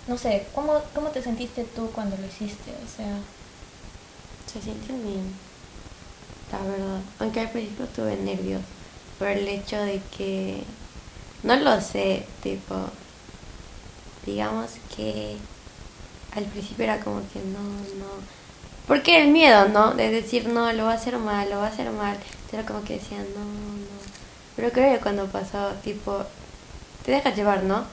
no 0.08 0.18
sé, 0.18 0.48
¿cómo, 0.54 0.82
cómo 0.94 1.10
te 1.10 1.22
sentiste 1.22 1.64
tú 1.64 1.92
cuando 1.92 2.18
lo 2.18 2.26
hiciste? 2.26 2.72
O 2.72 2.96
sea... 2.96 3.18
Se 4.52 4.62
siente 4.62 4.94
bien, 4.94 5.34
la 6.50 6.60
verdad. 6.60 7.02
Aunque 7.20 7.42
al 7.42 7.52
principio 7.52 7.88
tuve 7.88 8.16
nervios 8.16 8.62
por 9.20 9.28
el 9.28 9.46
hecho 9.50 9.78
de 9.82 10.02
que, 10.16 10.64
no 11.44 11.58
lo 11.58 11.82
sé, 11.82 12.26
tipo, 12.42 12.76
digamos 14.26 14.72
que 14.96 15.36
al 16.34 16.46
principio 16.46 16.86
era 16.86 17.00
como 17.02 17.20
que 17.34 17.40
no, 17.40 17.60
no. 17.60 18.08
Porque 18.88 19.22
el 19.22 19.32
miedo, 19.32 19.68
¿no? 19.68 19.94
De 19.94 20.10
decir, 20.10 20.48
no, 20.48 20.72
lo 20.72 20.86
va 20.86 20.92
a 20.92 20.96
hacer 20.96 21.18
mal, 21.18 21.50
lo 21.50 21.58
va 21.58 21.66
a 21.66 21.70
hacer 21.70 21.92
mal. 21.92 22.18
Era 22.54 22.66
como 22.66 22.84
que 22.84 22.94
decía, 22.94 23.18
no. 23.18 23.75
Pero 24.56 24.72
creo 24.72 24.94
que 24.94 25.02
cuando 25.02 25.26
pasó, 25.28 25.72
tipo, 25.84 26.24
te 27.04 27.12
dejas 27.12 27.36
llevar, 27.36 27.64
¿no? 27.64 27.84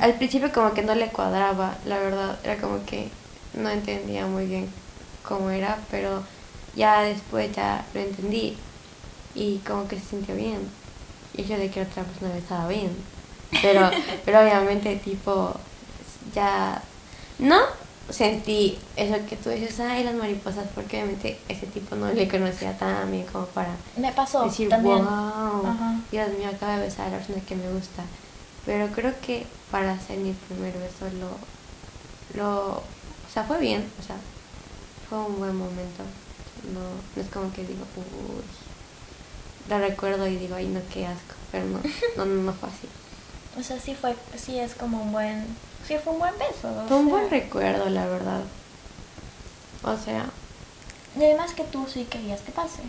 Al 0.00 0.14
principio 0.14 0.52
como 0.52 0.74
que 0.74 0.82
no 0.82 0.94
le 0.94 1.08
cuadraba, 1.08 1.78
la 1.86 1.98
verdad, 1.98 2.38
era 2.44 2.58
como 2.58 2.84
que 2.84 3.08
no 3.54 3.70
entendía 3.70 4.26
muy 4.26 4.46
bien 4.46 4.68
cómo 5.22 5.48
era, 5.48 5.78
pero 5.90 6.22
ya 6.74 7.00
después 7.02 7.50
ya 7.52 7.84
lo 7.94 8.00
entendí 8.00 8.56
y 9.34 9.58
como 9.66 9.88
que 9.88 9.98
se 9.98 10.06
sintió 10.06 10.34
bien. 10.34 10.58
Y 11.34 11.44
yo 11.44 11.56
de 11.56 11.70
que 11.70 11.82
otra 11.82 12.02
persona 12.02 12.36
estaba 12.36 12.68
bien. 12.68 12.90
Pero, 13.62 13.90
pero 14.24 14.40
obviamente 14.40 14.96
tipo 14.96 15.54
ya 16.34 16.82
no 17.38 17.56
sentí 18.08 18.78
eso 18.94 19.14
que 19.28 19.36
tú 19.36 19.50
dices, 19.50 19.80
ay, 19.80 20.04
las 20.04 20.14
mariposas, 20.14 20.66
porque 20.74 21.02
obviamente 21.02 21.38
ese 21.48 21.66
tipo 21.66 21.96
no 21.96 22.12
le 22.12 22.28
conocía 22.28 22.76
tan 22.78 23.10
bien 23.10 23.26
como 23.26 23.46
para 23.46 23.70
me 23.96 24.12
pasó 24.12 24.44
decir, 24.44 24.68
también. 24.68 25.04
wow, 25.04 25.64
Dios 26.10 26.28
mío, 26.38 26.48
acaba 26.48 26.76
de 26.76 26.84
besar 26.84 27.08
a 27.08 27.10
la 27.10 27.18
persona 27.18 27.40
que 27.46 27.56
me 27.56 27.68
gusta. 27.72 28.04
Pero 28.64 28.88
creo 28.88 29.12
que 29.20 29.46
para 29.70 29.92
hacer 29.92 30.18
mi 30.18 30.32
primer 30.32 30.72
beso 30.74 31.06
lo, 31.18 32.40
lo, 32.40 32.66
o 32.78 32.82
sea, 33.32 33.44
fue 33.44 33.58
bien, 33.60 33.84
o 34.00 34.02
sea, 34.02 34.16
fue 35.08 35.18
un 35.18 35.38
buen 35.38 35.56
momento. 35.56 36.02
No, 36.72 36.80
no 37.14 37.22
es 37.22 37.28
como 37.30 37.52
que 37.52 37.62
digo, 37.62 37.84
uy, 37.96 38.42
la 39.68 39.78
recuerdo 39.78 40.26
y 40.26 40.36
digo, 40.36 40.56
ay, 40.56 40.66
no, 40.66 40.80
qué 40.92 41.06
asco, 41.06 41.34
pero 41.52 41.64
no, 41.66 41.80
no, 42.16 42.24
no 42.24 42.52
fue 42.52 42.68
así. 42.68 42.88
O 43.58 43.62
sea, 43.62 43.80
sí 43.80 43.94
fue, 43.94 44.14
sí 44.36 44.58
es 44.58 44.74
como 44.74 45.00
un 45.02 45.12
buen 45.12 45.46
Sí, 45.86 45.96
fue 46.02 46.12
un 46.12 46.18
buen 46.18 46.34
beso. 46.38 46.72
Fue 46.88 46.96
un 46.96 47.08
buen 47.08 47.30
recuerdo, 47.30 47.88
la 47.88 48.06
verdad. 48.06 48.40
O 49.82 49.96
sea. 49.96 50.26
Y 51.18 51.24
además 51.24 51.52
que 51.54 51.64
tú 51.64 51.86
sí 51.92 52.04
querías 52.10 52.40
que 52.40 52.52
pase. 52.52 52.82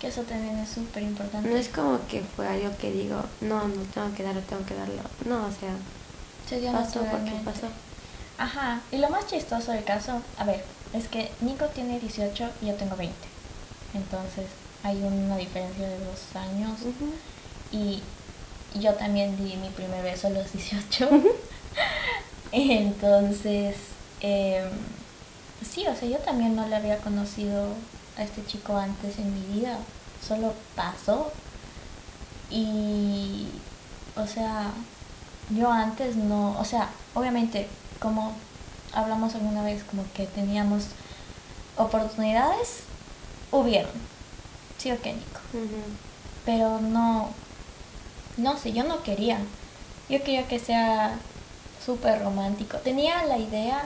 Que 0.00 0.08
eso 0.08 0.22
también 0.22 0.58
es 0.58 0.70
súper 0.70 1.02
importante. 1.02 1.48
No 1.48 1.56
es 1.56 1.68
como 1.68 1.98
que 2.08 2.22
fue 2.22 2.48
algo 2.48 2.76
que 2.78 2.90
digo, 2.90 3.22
no, 3.40 3.68
no 3.68 3.82
tengo 3.92 4.14
que 4.14 4.22
darlo, 4.22 4.40
tengo 4.42 4.64
que 4.64 4.74
darlo. 4.74 5.02
No, 5.26 5.46
o 5.46 5.50
sea. 5.50 5.74
Se 6.48 6.60
dio 6.60 6.72
pasó 6.72 7.00
porque 7.00 7.32
pasó. 7.44 7.68
Ajá. 8.38 8.80
Y 8.90 8.98
lo 8.98 9.10
más 9.10 9.26
chistoso 9.26 9.72
del 9.72 9.84
caso, 9.84 10.20
a 10.38 10.44
ver, 10.44 10.64
es 10.92 11.08
que 11.08 11.30
Nico 11.40 11.66
tiene 11.66 12.00
18 12.00 12.50
y 12.62 12.66
yo 12.66 12.74
tengo 12.74 12.96
20. 12.96 13.14
Entonces 13.94 14.46
hay 14.82 15.02
una 15.02 15.36
diferencia 15.36 15.86
de 15.86 15.98
dos 15.98 16.34
años. 16.34 16.80
Y 17.70 18.02
yo 18.74 18.94
también 18.94 19.36
di 19.36 19.56
mi 19.56 19.68
primer 19.68 20.02
beso 20.02 20.26
a 20.26 20.30
los 20.30 20.52
18. 20.52 21.08
Entonces, 22.52 23.76
em, 24.20 24.68
sí, 25.68 25.86
o 25.86 25.94
sea, 25.96 26.08
yo 26.08 26.18
también 26.18 26.54
no 26.54 26.66
le 26.66 26.76
había 26.76 26.98
conocido 26.98 27.68
a 28.16 28.22
este 28.22 28.44
chico 28.46 28.76
antes 28.76 29.18
en 29.18 29.34
mi 29.34 29.60
vida, 29.60 29.78
solo 30.26 30.54
pasó. 30.76 31.32
Y, 32.50 33.48
o 34.16 34.26
sea, 34.26 34.70
yo 35.50 35.70
antes 35.70 36.16
no, 36.16 36.58
o 36.58 36.64
sea, 36.64 36.88
obviamente, 37.14 37.68
como 38.00 38.32
hablamos 38.92 39.34
alguna 39.34 39.62
vez, 39.62 39.82
como 39.84 40.04
que 40.14 40.26
teníamos 40.26 40.86
oportunidades, 41.76 42.84
hubieron, 43.50 43.90
sí 44.78 44.92
o 44.92 45.00
qué, 45.00 45.14
Nico. 45.14 45.40
Pero 46.44 46.80
no, 46.80 47.30
no 48.36 48.56
sé, 48.58 48.72
yo 48.72 48.84
no 48.84 49.02
quería. 49.02 49.38
Yo 50.08 50.22
quería 50.22 50.46
que 50.46 50.58
sea 50.58 51.18
súper 51.84 52.22
romántico. 52.22 52.78
Tenía 52.78 53.24
la 53.26 53.38
idea, 53.38 53.82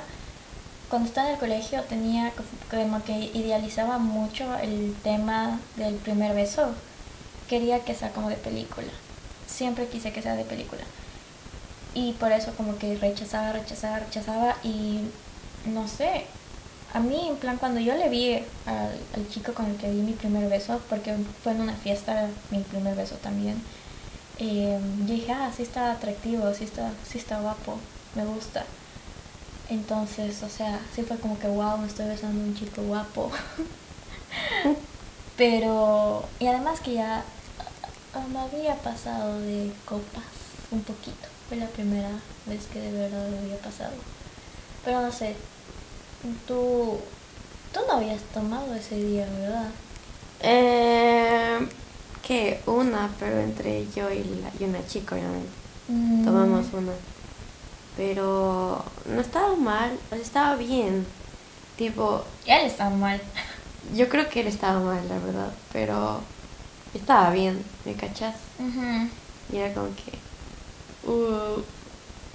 cuando 0.89 1.09
estaba 1.09 1.29
en 1.29 1.35
el 1.35 1.41
colegio, 1.41 1.83
tenía 1.83 2.33
como 2.71 3.03
que 3.05 3.31
idealizaba 3.35 3.99
mucho 3.99 4.57
el 4.59 4.95
tema 5.03 5.61
del 5.77 5.95
primer 5.97 6.35
beso. 6.35 6.75
Quería 7.49 7.81
que 7.81 7.95
sea 7.95 8.11
como 8.11 8.29
de 8.29 8.37
película. 8.37 8.89
Siempre 9.47 9.89
quise 9.89 10.13
que 10.13 10.23
sea 10.23 10.37
de 10.37 10.45
película. 10.45 10.83
Y 11.95 12.13
por 12.13 12.33
eso 12.33 12.53
como 12.55 12.79
que 12.79 12.97
rechazaba, 12.97 13.53
rechazaba, 13.53 13.99
rechazaba 14.01 14.57
y 14.63 15.01
no 15.67 15.89
sé. 15.89 16.27
A 16.95 17.01
mí, 17.01 17.29
en 17.29 17.37
plan, 17.37 17.59
cuando 17.59 17.81
yo 17.81 17.95
le 17.97 18.09
vi 18.09 18.35
al, 18.65 18.99
al 19.15 19.29
chico 19.31 19.53
con 19.53 19.67
el 19.67 19.77
que 19.77 19.91
di 19.91 20.01
mi 20.01 20.13
primer 20.13 20.49
beso, 20.49 20.81
porque 20.89 21.15
fue 21.43 21.53
en 21.53 21.61
una 21.61 21.75
fiesta 21.75 22.29
mi 22.51 22.61
primer 22.61 22.95
beso 22.95 23.17
también, 23.17 23.63
eh, 24.39 24.79
dije, 25.07 25.33
ah, 25.33 25.51
sí 25.55 25.63
está 25.63 25.93
atractivo, 25.93 26.53
sí 26.55 26.65
está, 26.65 26.93
sí 27.11 27.19
está 27.19 27.41
guapo, 27.41 27.79
me 28.15 28.25
gusta. 28.25 28.65
Entonces, 29.69 30.43
o 30.43 30.49
sea, 30.49 30.81
sí 30.95 31.03
fue 31.03 31.19
como 31.19 31.39
que, 31.39 31.49
wow, 31.49 31.79
me 31.79 31.87
estoy 31.87 32.07
besando 32.07 32.43
a 32.43 32.47
un 32.47 32.55
chico 32.55 32.83
guapo. 32.83 33.31
Pero, 35.37 36.25
y 36.39 36.47
además 36.47 36.81
que 36.81 36.95
ya 36.95 37.23
ah, 38.15 38.27
me 38.33 38.41
había 38.41 38.75
pasado 38.77 39.41
de 39.41 39.73
copas 39.85 40.25
un 40.71 40.83
poquito. 40.83 41.29
Fue 41.49 41.57
la 41.57 41.67
primera 41.67 42.11
vez 42.47 42.67
que 42.67 42.81
de 42.81 42.93
verdad 42.93 43.29
lo 43.31 43.39
había 43.39 43.59
pasado. 43.59 43.93
Pero 44.85 45.03
no 45.03 45.13
sé, 45.13 45.35
tú, 46.47 46.99
tú 47.73 47.81
no 47.87 47.95
habías 47.95 48.23
tomado 48.35 48.75
ese 48.75 48.97
día, 48.97 49.27
¿verdad? 49.39 49.71
Eh, 50.41 51.69
que 52.29 52.61
una, 52.67 53.09
pero 53.19 53.41
entre 53.41 53.87
yo 53.97 54.13
y, 54.13 54.45
y 54.61 54.65
una 54.65 54.87
chica, 54.87 55.15
obviamente. 55.15 55.49
Mm. 55.89 56.25
Tomamos 56.27 56.67
una. 56.75 56.93
Pero 57.97 58.85
no 59.07 59.21
estaba 59.21 59.57
mal, 59.57 59.99
estaba 60.13 60.55
bien. 60.57 61.07
Tipo. 61.79 62.23
Él 62.45 62.67
estaba 62.67 62.91
mal. 62.91 63.19
Yo 63.97 64.11
creo 64.11 64.29
que 64.29 64.41
él 64.41 64.47
estaba 64.47 64.79
mal, 64.79 65.09
la 65.09 65.19
verdad. 65.19 65.51
Pero 65.73 66.21
estaba 66.93 67.31
bien, 67.31 67.65
¿me 67.87 67.95
cachas? 67.95 68.37
Y 69.51 69.57
era 69.57 69.73
como 69.73 69.89
que. 69.97 71.11
Uh, 71.11 71.63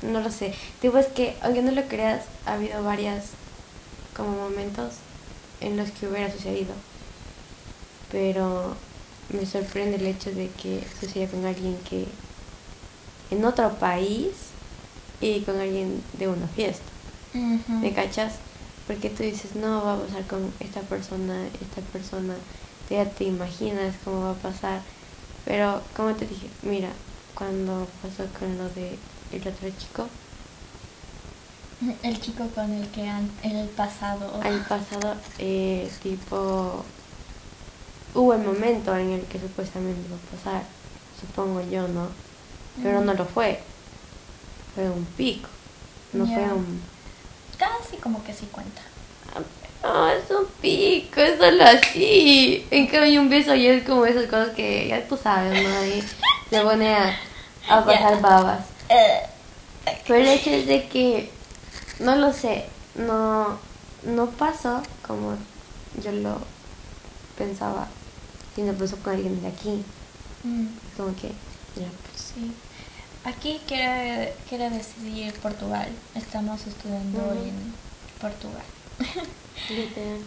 no 0.07 0.21
lo 0.21 0.31
sé. 0.31 0.55
Tipo, 0.81 0.97
es 0.97 1.07
que, 1.07 1.37
aunque 1.43 1.61
no 1.61 1.71
lo 1.71 1.83
creas, 1.83 2.25
ha 2.47 2.53
habido 2.53 2.83
varias 2.83 3.25
como 4.17 4.31
momentos 4.31 4.95
en 5.61 5.77
los 5.77 5.91
que 5.91 6.07
hubiera 6.07 6.31
sucedido. 6.31 6.73
Pero 8.11 8.75
me 9.33 9.45
sorprende 9.45 9.97
el 9.97 10.07
hecho 10.07 10.31
de 10.31 10.49
que 10.49 10.83
suceda 10.99 11.27
con 11.27 11.45
alguien 11.45 11.77
que 11.89 12.05
en 13.31 13.43
otro 13.45 13.73
país 13.75 14.31
y 15.21 15.41
con 15.41 15.59
alguien 15.59 16.03
de 16.17 16.27
una 16.27 16.47
fiesta. 16.47 16.83
¿Me 17.33 17.93
cachas? 17.93 18.35
Porque 18.85 19.09
tú 19.09 19.23
dices, 19.23 19.55
no, 19.55 19.83
va 19.83 19.95
a 19.95 19.99
pasar 19.99 20.23
con 20.27 20.53
esta 20.59 20.81
persona, 20.81 21.45
esta 21.61 21.81
persona, 21.91 22.35
ya 22.89 23.05
te 23.05 23.23
imaginas 23.23 23.95
cómo 24.03 24.21
va 24.21 24.31
a 24.31 24.35
pasar. 24.35 24.81
Pero, 25.45 25.81
como 25.95 26.13
te 26.13 26.27
dije, 26.27 26.47
mira, 26.61 26.89
cuando 27.33 27.87
pasó 28.01 28.25
con 28.37 28.57
lo 28.57 28.69
de 28.69 28.97
el 29.31 29.47
otro 29.47 29.69
chico. 29.77 30.07
El 32.03 32.21
chico 32.21 32.47
con 32.53 32.71
el 32.71 32.87
que 32.89 33.07
han, 33.07 33.29
el 33.43 33.67
pasado. 33.69 34.41
El 34.43 34.59
pasado, 34.61 35.15
eh, 35.39 35.89
tipo, 36.01 36.85
hubo 38.13 38.33
el 38.33 38.41
momento 38.41 38.95
en 38.95 39.11
el 39.11 39.21
que 39.23 39.39
supuestamente 39.39 40.01
iba 40.07 40.15
a 40.17 40.37
pasar, 40.37 40.63
supongo 41.19 41.61
yo, 41.69 41.87
¿no? 41.87 42.07
Pero 42.81 43.01
no 43.01 43.13
lo 43.13 43.25
fue. 43.25 43.59
Fue 44.75 44.89
un 44.89 45.05
pico. 45.05 45.49
No 46.13 46.25
fue 46.25 46.43
un... 46.43 46.81
Casi 47.57 47.97
como 47.97 48.23
que 48.23 48.33
sí 48.33 48.47
cuenta. 48.51 48.81
Ah, 49.83 50.13
es 50.13 50.31
un 50.31 50.45
pico, 50.61 51.19
es 51.19 51.37
solo 51.37 51.63
así. 51.63 52.65
En 52.71 52.87
cambio, 52.87 53.21
un 53.21 53.29
beso 53.29 53.53
ya 53.53 53.73
es 53.73 53.83
como 53.83 54.05
esas 54.05 54.25
cosas 54.25 54.49
que 54.55 54.87
ya 54.87 55.07
tú 55.07 55.17
sabes, 55.17 55.61
¿no? 55.61 55.77
Ahí 55.77 56.03
se 56.49 56.61
pone 56.61 56.95
a, 56.95 57.17
a 57.69 57.85
pasar 57.85 58.21
babas. 58.21 58.65
Eh, 58.89 59.21
Pero 60.07 60.19
el 60.19 60.27
hecho 60.27 60.51
es 60.51 60.67
de 60.67 60.87
que, 60.87 61.29
no 61.99 62.15
lo 62.15 62.31
sé, 62.31 62.65
no, 62.95 63.59
no 64.03 64.27
pasó 64.31 64.81
como 65.05 65.35
yo 66.01 66.11
lo 66.11 66.37
pensaba, 67.37 67.87
sino 68.55 68.73
pasó 68.73 68.97
con 68.97 69.13
alguien 69.13 69.41
de 69.41 69.47
aquí. 69.47 69.83
mm, 70.43 70.67
Como 70.97 71.15
que, 71.15 71.29
ya, 71.75 71.87
sí. 72.15 72.53
Aquí 73.25 73.61
quiere, 73.67 74.35
quiere 74.49 74.69
decir 74.69 75.33
Portugal. 75.41 75.87
Estamos 76.15 76.65
estudiando 76.67 77.19
Ujú. 77.19 77.43
en 77.43 77.73
Portugal. 78.19 78.63
literal. 79.69 80.19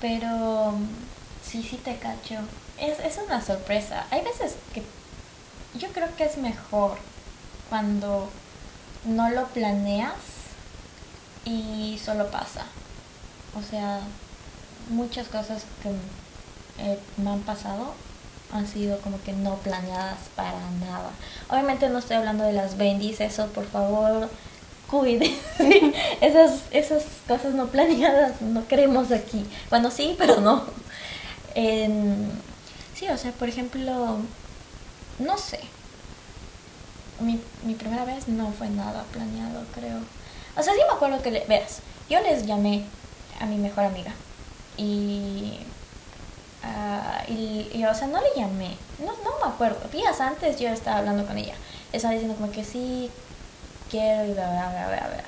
Pero 0.00 0.72
mm, 0.72 0.86
sí, 1.44 1.62
sí 1.68 1.76
te 1.78 1.96
cacho. 1.98 2.36
Es, 2.78 2.98
es 3.00 3.18
una 3.24 3.40
sorpresa. 3.44 4.06
Hay 4.10 4.22
veces 4.22 4.54
que 4.72 4.82
yo 5.78 5.88
creo 5.88 6.14
que 6.16 6.24
es 6.24 6.36
mejor 6.38 6.96
cuando 7.68 8.30
no 9.04 9.30
lo 9.30 9.46
planeas 9.48 10.14
y 11.44 11.98
solo 12.04 12.30
pasa. 12.30 12.66
O 13.58 13.62
sea, 13.62 14.00
muchas 14.90 15.28
cosas 15.28 15.64
que 15.82 15.90
eh, 16.78 16.98
me 17.16 17.30
han 17.30 17.40
pasado 17.40 17.94
han 18.52 18.68
sido 18.68 18.98
como 19.00 19.20
que 19.22 19.32
no 19.32 19.56
planeadas 19.56 20.18
para 20.36 20.70
nada. 20.80 21.10
Obviamente 21.50 21.88
no 21.88 21.98
estoy 21.98 22.16
hablando 22.16 22.44
de 22.44 22.52
las 22.52 22.76
bendis, 22.76 23.20
eso 23.20 23.48
por 23.48 23.66
favor, 23.66 24.28
cuide. 24.88 25.36
esas, 26.20 26.60
esas 26.70 27.04
cosas 27.26 27.54
no 27.54 27.66
planeadas 27.66 28.40
no 28.42 28.66
queremos 28.68 29.10
aquí. 29.10 29.44
Bueno, 29.70 29.90
sí, 29.90 30.14
pero 30.16 30.40
no. 30.40 30.64
Sí, 32.94 33.08
o 33.08 33.18
sea, 33.18 33.32
por 33.32 33.48
ejemplo, 33.48 34.18
no 35.18 35.38
sé. 35.38 35.60
Mi, 37.20 37.40
mi 37.64 37.74
primera 37.74 38.04
vez 38.04 38.28
no 38.28 38.52
fue 38.52 38.68
nada 38.68 39.04
planeado, 39.12 39.64
creo. 39.74 39.98
O 40.56 40.62
sea, 40.62 40.74
sí 40.74 40.80
me 40.88 40.94
acuerdo 40.94 41.22
que, 41.22 41.32
le, 41.32 41.44
veas, 41.46 41.80
yo 42.08 42.20
les 42.20 42.46
llamé 42.46 42.84
a 43.40 43.46
mi 43.46 43.56
mejor 43.56 43.84
amiga 43.84 44.12
y 44.76 45.58
Ah, 46.66 47.22
y, 47.28 47.68
y, 47.74 47.84
o 47.84 47.94
sea, 47.94 48.06
no 48.06 48.20
le 48.22 48.40
llamé, 48.40 48.76
no, 48.98 49.12
no 49.22 49.38
me 49.46 49.52
acuerdo. 49.52 49.86
Días 49.90 50.20
antes 50.20 50.58
yo 50.58 50.68
estaba 50.70 50.98
hablando 50.98 51.26
con 51.26 51.36
ella. 51.36 51.54
Estaba 51.92 52.14
diciendo 52.14 52.36
como 52.36 52.50
que 52.50 52.64
sí, 52.64 53.10
quiero 53.90 54.24
y 54.24 54.32
bla, 54.32 54.48
bla, 54.50 54.70
bla, 54.70 54.86
bla, 54.88 55.08
bla. 55.08 55.24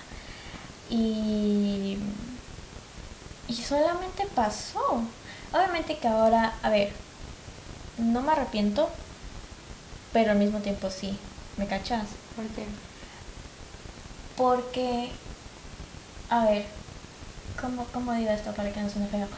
Y, 0.88 1.98
y 3.48 3.54
solamente 3.54 4.26
pasó. 4.34 5.02
Obviamente 5.52 5.98
que 5.98 6.08
ahora, 6.08 6.54
a 6.62 6.70
ver, 6.70 6.92
no 7.98 8.22
me 8.22 8.32
arrepiento, 8.32 8.88
pero 10.12 10.32
al 10.32 10.38
mismo 10.38 10.60
tiempo 10.60 10.90
sí. 10.90 11.18
¿Me 11.58 11.66
cachas? 11.66 12.06
¿Por 12.34 12.46
qué? 12.48 12.66
Porque, 14.36 15.10
a 16.30 16.44
ver, 16.44 16.66
¿cómo, 17.60 17.84
cómo 17.92 18.12
digo 18.14 18.30
esto 18.30 18.52
para 18.52 18.72
que 18.72 18.80
no 18.80 18.90
suene 18.90 19.08
feo? 19.08 19.28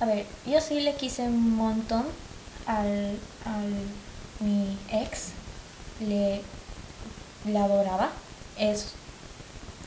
A 0.00 0.06
ver, 0.06 0.26
yo 0.46 0.60
sí 0.60 0.80
le 0.80 0.94
quise 0.96 1.22
un 1.22 1.56
montón 1.56 2.04
al, 2.66 3.18
al 3.44 3.72
mi 4.40 4.76
ex, 4.90 5.28
le, 6.00 6.42
le 7.44 7.58
adoraba, 7.58 8.10
es, 8.58 8.94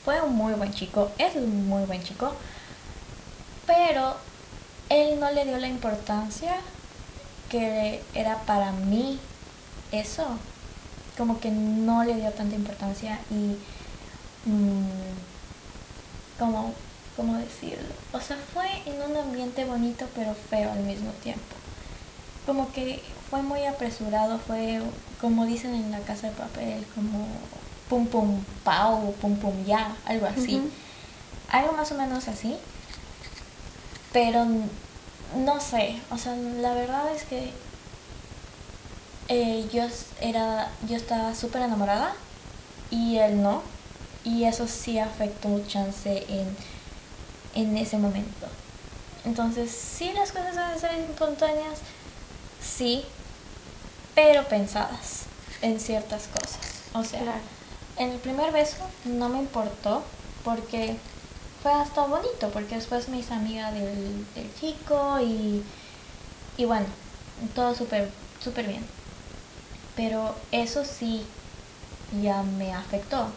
fue 0.04 0.22
un 0.22 0.36
muy 0.36 0.54
buen 0.54 0.74
chico, 0.74 1.12
es 1.18 1.36
un 1.36 1.68
muy 1.68 1.84
buen 1.86 2.02
chico, 2.04 2.34
pero 3.66 4.16
él 4.90 5.20
no 5.20 5.32
le 5.32 5.46
dio 5.46 5.58
la 5.58 5.68
importancia 5.68 6.56
que 7.50 8.02
era 8.14 8.38
para 8.46 8.72
mí 8.72 9.20
eso, 9.92 10.26
como 11.18 11.40
que 11.40 11.52
no 11.52 12.04
le 12.04 12.16
dio 12.16 12.32
tanta 12.32 12.56
importancia 12.56 13.20
y 13.30 13.58
mm, 14.50 14.88
como 16.40 16.74
¿cómo 17.16 17.38
decirlo? 17.38 17.94
O 18.14 18.20
sea, 18.20 18.38
fue 18.54 18.68
en 18.86 19.02
un 19.02 19.18
ambiente 19.18 19.66
bonito 19.66 20.08
pero 20.16 20.34
feo 20.34 20.72
al 20.72 20.82
mismo 20.82 21.12
tiempo. 21.24 21.56
Como 22.46 22.72
que 22.72 23.02
fue 23.30 23.42
muy 23.42 23.66
apresurado, 23.66 24.40
fue 24.40 24.82
como 25.20 25.46
dicen 25.46 25.74
en 25.74 25.92
la 25.92 26.00
casa 26.02 26.28
de 26.28 26.34
papel, 26.34 26.86
como 26.94 27.28
pum 27.90 28.06
pum 28.08 28.44
pau, 28.64 29.14
pum 29.14 29.36
pum 29.38 29.66
ya, 29.66 29.96
algo 30.06 30.28
así. 30.28 30.62
Algo 31.50 31.74
más 31.74 31.92
o 31.92 31.96
menos 31.96 32.28
así. 32.28 32.56
Pero 34.14 34.46
no 35.36 35.60
sé, 35.60 36.00
o 36.12 36.18
sea, 36.18 36.36
la 36.36 36.74
verdad 36.74 37.14
es 37.14 37.24
que 37.24 37.52
eh, 39.28 39.68
yo 39.74 39.84
era 40.22 40.72
yo 40.88 40.96
estaba 40.96 41.34
súper 41.34 41.64
enamorada 41.64 42.14
y 42.92 43.18
él 43.18 43.42
no. 43.42 43.62
Y 44.24 44.46
eso 44.46 44.68
sí 44.68 44.98
afectó 44.98 45.50
un 45.50 45.68
chance 45.68 46.26
en, 46.30 46.48
en 47.56 47.78
ese 47.78 47.98
momento. 47.98 48.48
Entonces, 49.26 49.72
sí, 49.72 50.12
las 50.14 50.32
cosas 50.32 50.56
deben 50.56 50.80
ser 50.80 50.92
espontáneas, 51.10 51.80
sí, 52.62 53.04
pero 54.14 54.44
pensadas 54.48 55.24
en 55.62 55.80
ciertas 55.80 56.28
cosas. 56.28 56.60
O 56.94 57.04
sea, 57.04 57.22
Claro. 57.22 57.40
en 57.98 58.12
el 58.12 58.20
primer 58.20 58.52
beso 58.52 58.78
no 59.06 59.30
me 59.30 59.40
importó 59.40 60.04
porque 60.44 60.98
fue 61.64 61.74
hasta 61.74 62.02
bonito, 62.06 62.50
porque 62.52 62.76
después 62.76 63.10
me 63.10 63.18
hice 63.18 63.34
amiga 63.34 63.72
del, 63.72 64.26
del 64.36 64.54
chico 64.60 65.20
y, 65.20 65.64
y 66.58 66.66
bueno, 66.66 66.86
todo 67.56 67.74
súper 67.74 68.10
súper 68.44 68.68
bien. 68.68 68.86
Pero 69.96 70.36
eso 70.52 70.86
sí 70.86 71.26
ya 72.22 72.44
me 72.44 72.74
afectó. 72.74 73.28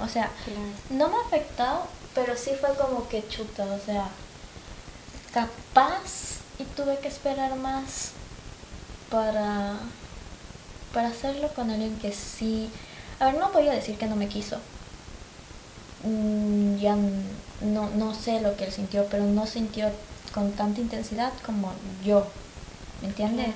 O 0.00 0.08
sea, 0.08 0.30
Claro. 0.44 0.60
no 0.90 1.08
me 1.08 1.16
ha 1.16 1.26
afectado, 1.26 1.86
pero 2.14 2.36
sí 2.36 2.50
fue 2.60 2.74
como 2.74 3.08
que 3.08 3.26
chuta, 3.28 3.64
o 3.64 3.78
sea, 3.78 4.08
capaz 5.32 6.38
y 6.58 6.64
tuve 6.64 6.98
que 6.98 7.08
esperar 7.08 7.56
más 7.56 8.12
para 9.10 9.76
para 10.92 11.08
hacerlo 11.08 11.48
con 11.54 11.70
alguien 11.70 11.98
que 11.98 12.12
sí, 12.12 12.70
a 13.18 13.26
ver, 13.26 13.36
no 13.36 13.50
voy 13.50 13.68
a 13.68 13.72
decir 13.72 13.96
que 13.96 14.06
no 14.06 14.16
me 14.16 14.28
quiso. 14.28 14.58
Mm, 16.04 16.76
ya 16.76 16.96
no 17.62 17.90
no 17.90 18.14
sé 18.14 18.40
lo 18.40 18.56
que 18.56 18.64
él 18.64 18.72
sintió, 18.72 19.06
pero 19.10 19.24
no 19.24 19.46
sintió 19.46 19.90
con 20.34 20.52
tanta 20.52 20.80
intensidad 20.80 21.32
como 21.46 21.72
yo. 22.04 22.26
¿Me 23.00 23.08
entiendes? 23.08 23.54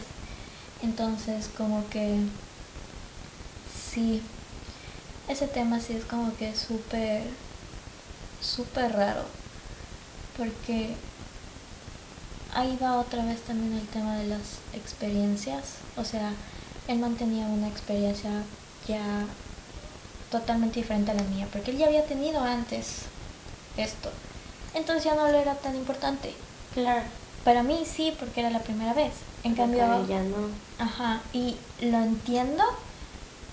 Entonces, 0.83 1.51
como 1.57 1.89
que 1.91 2.21
sí 3.93 4.23
ese 5.29 5.49
tema 5.49 5.81
sí 5.81 5.95
es 5.95 6.05
como 6.05 6.35
que 6.37 6.55
súper, 6.55 7.23
súper 8.41 8.93
raro. 8.93 9.23
Porque 10.37 10.95
ahí 12.55 12.79
va 12.83 12.99
otra 12.99 13.25
vez 13.25 13.41
también 13.43 13.75
el 13.75 13.87
tema 13.89 14.17
de 14.17 14.27
las 14.27 14.59
experiencias. 14.75 15.77
O 15.97 16.05
sea, 16.05 16.33
él 16.89 16.99
mantenía 16.99 17.47
una 17.47 17.69
experiencia 17.69 18.31
ya 18.87 19.27
totalmente 20.31 20.81
diferente 20.81 21.11
a 21.11 21.15
la 21.15 21.23
mía. 21.23 21.49
Porque 21.53 21.71
él 21.71 21.79
ya 21.79 21.87
había 21.87 22.05
tenido 22.05 22.41
antes 22.43 23.03
esto. 23.77 24.11
Entonces 24.75 25.05
ya 25.05 25.15
no 25.15 25.29
le 25.29 25.41
era 25.41 25.55
tan 25.55 25.75
importante. 25.75 26.35
Claro. 26.75 27.03
Para 27.45 27.63
mí 27.63 27.85
sí, 27.87 28.15
porque 28.19 28.41
era 28.41 28.51
la 28.51 28.61
primera 28.61 28.93
vez. 28.93 29.13
En 29.45 29.55
Pero 29.55 29.65
cambio, 29.65 29.81
para 29.81 30.01
ella 30.01 30.23
no. 30.23 30.49
Ajá, 30.85 31.21
y 31.33 31.57
lo 31.81 31.99
entiendo 31.99 32.65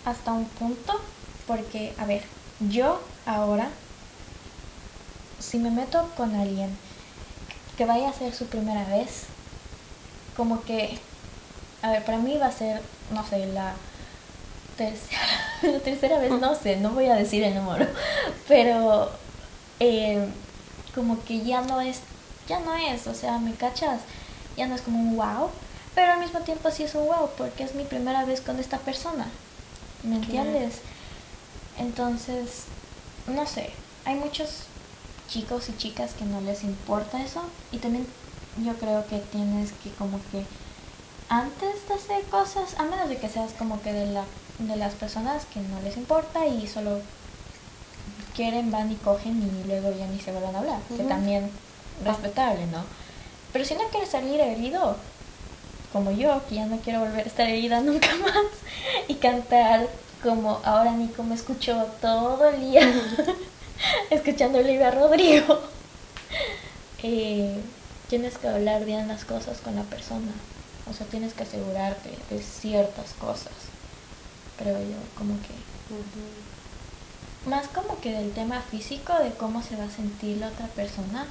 hasta 0.05 0.33
un 0.33 0.45
punto 0.45 0.99
porque, 1.47 1.93
a 1.97 2.05
ver, 2.05 2.23
yo 2.59 3.01
ahora, 3.25 3.69
si 5.43 5.59
me 5.59 5.69
meto 5.69 6.09
con 6.15 6.33
alguien 6.35 6.75
que 7.77 7.85
vaya 7.85 8.09
a 8.09 8.13
ser 8.13 8.33
su 8.33 8.45
primera 8.47 8.85
vez, 8.85 9.23
como 10.37 10.63
que, 10.63 10.97
a 11.81 11.91
ver, 11.91 12.03
para 12.05 12.17
mí 12.17 12.37
va 12.37 12.47
a 12.47 12.51
ser, 12.51 12.81
no 13.11 13.25
sé, 13.27 13.45
la 13.47 13.73
tercera, 14.77 15.21
la 15.63 15.79
tercera 15.79 16.19
vez, 16.19 16.31
no 16.31 16.55
sé, 16.55 16.77
no 16.77 16.91
voy 16.91 17.07
a 17.07 17.15
decir 17.15 17.43
el 17.43 17.55
número, 17.55 17.87
pero 18.47 19.11
eh, 19.79 20.27
como 20.95 21.23
que 21.23 21.41
ya 21.41 21.61
no 21.61 21.81
es, 21.81 21.99
ya 22.47 22.59
no 22.59 22.75
es, 22.75 23.07
o 23.07 23.13
sea, 23.13 23.37
¿me 23.37 23.53
cachas? 23.53 24.01
Ya 24.55 24.67
no 24.67 24.75
es 24.75 24.81
como 24.81 24.99
un 24.99 25.15
wow, 25.15 25.49
pero 25.95 26.13
al 26.13 26.19
mismo 26.19 26.39
tiempo 26.41 26.71
sí 26.71 26.83
es 26.83 26.95
un 26.95 27.05
wow, 27.07 27.29
porque 27.37 27.63
es 27.63 27.75
mi 27.75 27.83
primera 27.83 28.23
vez 28.25 28.41
con 28.41 28.59
esta 28.59 28.77
persona, 28.77 29.27
¿me 30.03 30.15
entiendes? 30.15 30.75
Entonces, 31.77 32.65
no 33.27 33.45
sé, 33.47 33.71
hay 34.05 34.15
muchos 34.15 34.67
chicos 35.33 35.67
y 35.69 35.77
chicas 35.77 36.13
que 36.13 36.25
no 36.25 36.41
les 36.41 36.63
importa 36.63 37.23
eso 37.23 37.41
y 37.71 37.77
también 37.77 38.05
yo 38.63 38.73
creo 38.75 39.07
que 39.07 39.17
tienes 39.17 39.71
que 39.71 39.89
como 39.91 40.19
que 40.31 40.45
antes 41.27 41.87
de 41.87 41.95
hacer 41.95 42.23
cosas, 42.25 42.75
a 42.77 42.83
menos 42.83 43.09
de 43.09 43.17
que 43.17 43.27
seas 43.27 43.53
como 43.53 43.81
que 43.81 43.91
de 43.91 44.05
la 44.05 44.25
de 44.59 44.75
las 44.75 44.93
personas 44.93 45.45
que 45.45 45.59
no 45.59 45.81
les 45.81 45.97
importa 45.97 46.45
y 46.45 46.67
solo 46.67 46.99
quieren, 48.35 48.69
van 48.69 48.91
y 48.91 48.95
cogen 48.95 49.41
y 49.41 49.67
luego 49.67 49.91
ya 49.97 50.05
ni 50.07 50.19
se 50.19 50.31
vuelven 50.31 50.55
a 50.55 50.59
hablar. 50.59 50.79
Que 50.95 51.03
también 51.03 51.49
respetable, 52.03 52.67
¿no? 52.67 52.83
Pero 53.51 53.65
si 53.65 53.75
no 53.75 53.81
quieres 53.89 54.09
salir 54.09 54.39
herido, 54.39 54.97
como 55.91 56.11
yo, 56.11 56.41
que 56.47 56.55
ya 56.55 56.65
no 56.65 56.77
quiero 56.77 56.99
volver 56.99 57.25
a 57.25 57.27
estar 57.27 57.47
herida 57.47 57.81
nunca 57.81 58.15
más, 58.21 58.33
y 59.07 59.15
cantar 59.15 59.87
como 60.21 60.61
ahora 60.63 60.91
Nico 60.91 61.23
me 61.23 61.35
escuchó 61.35 61.85
todo 62.01 62.47
el 62.49 62.59
día, 62.59 62.81
escuchando 64.09 64.59
Olivia 64.59 64.91
Rodrigo, 64.91 65.61
eh, 67.03 67.61
tienes 68.09 68.37
que 68.37 68.47
hablar 68.47 68.85
bien 68.85 69.07
las 69.07 69.25
cosas 69.25 69.59
con 69.59 69.75
la 69.75 69.83
persona. 69.83 70.31
O 70.89 70.93
sea, 70.93 71.07
tienes 71.07 71.33
que 71.33 71.43
asegurarte 71.43 72.09
de 72.29 72.41
ciertas 72.41 73.13
cosas, 73.13 73.53
creo 74.57 74.79
yo, 74.79 74.97
como 75.17 75.35
que 75.41 75.53
más 77.45 77.67
como 77.67 77.99
que 77.99 78.11
del 78.11 78.31
tema 78.31 78.61
físico, 78.61 79.13
de 79.19 79.31
cómo 79.31 79.61
se 79.61 79.75
va 79.75 79.85
a 79.85 79.89
sentir 79.89 80.37
la 80.37 80.47
otra 80.47 80.67
persona. 80.67 81.25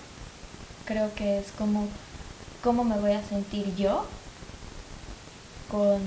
Creo 0.85 1.15
que 1.15 1.39
es 1.39 1.53
como 1.53 1.89
cómo 2.63 2.85
me 2.85 2.99
voy 2.99 3.13
a 3.13 3.27
sentir 3.27 3.75
yo 3.77 4.07
con 5.71 6.01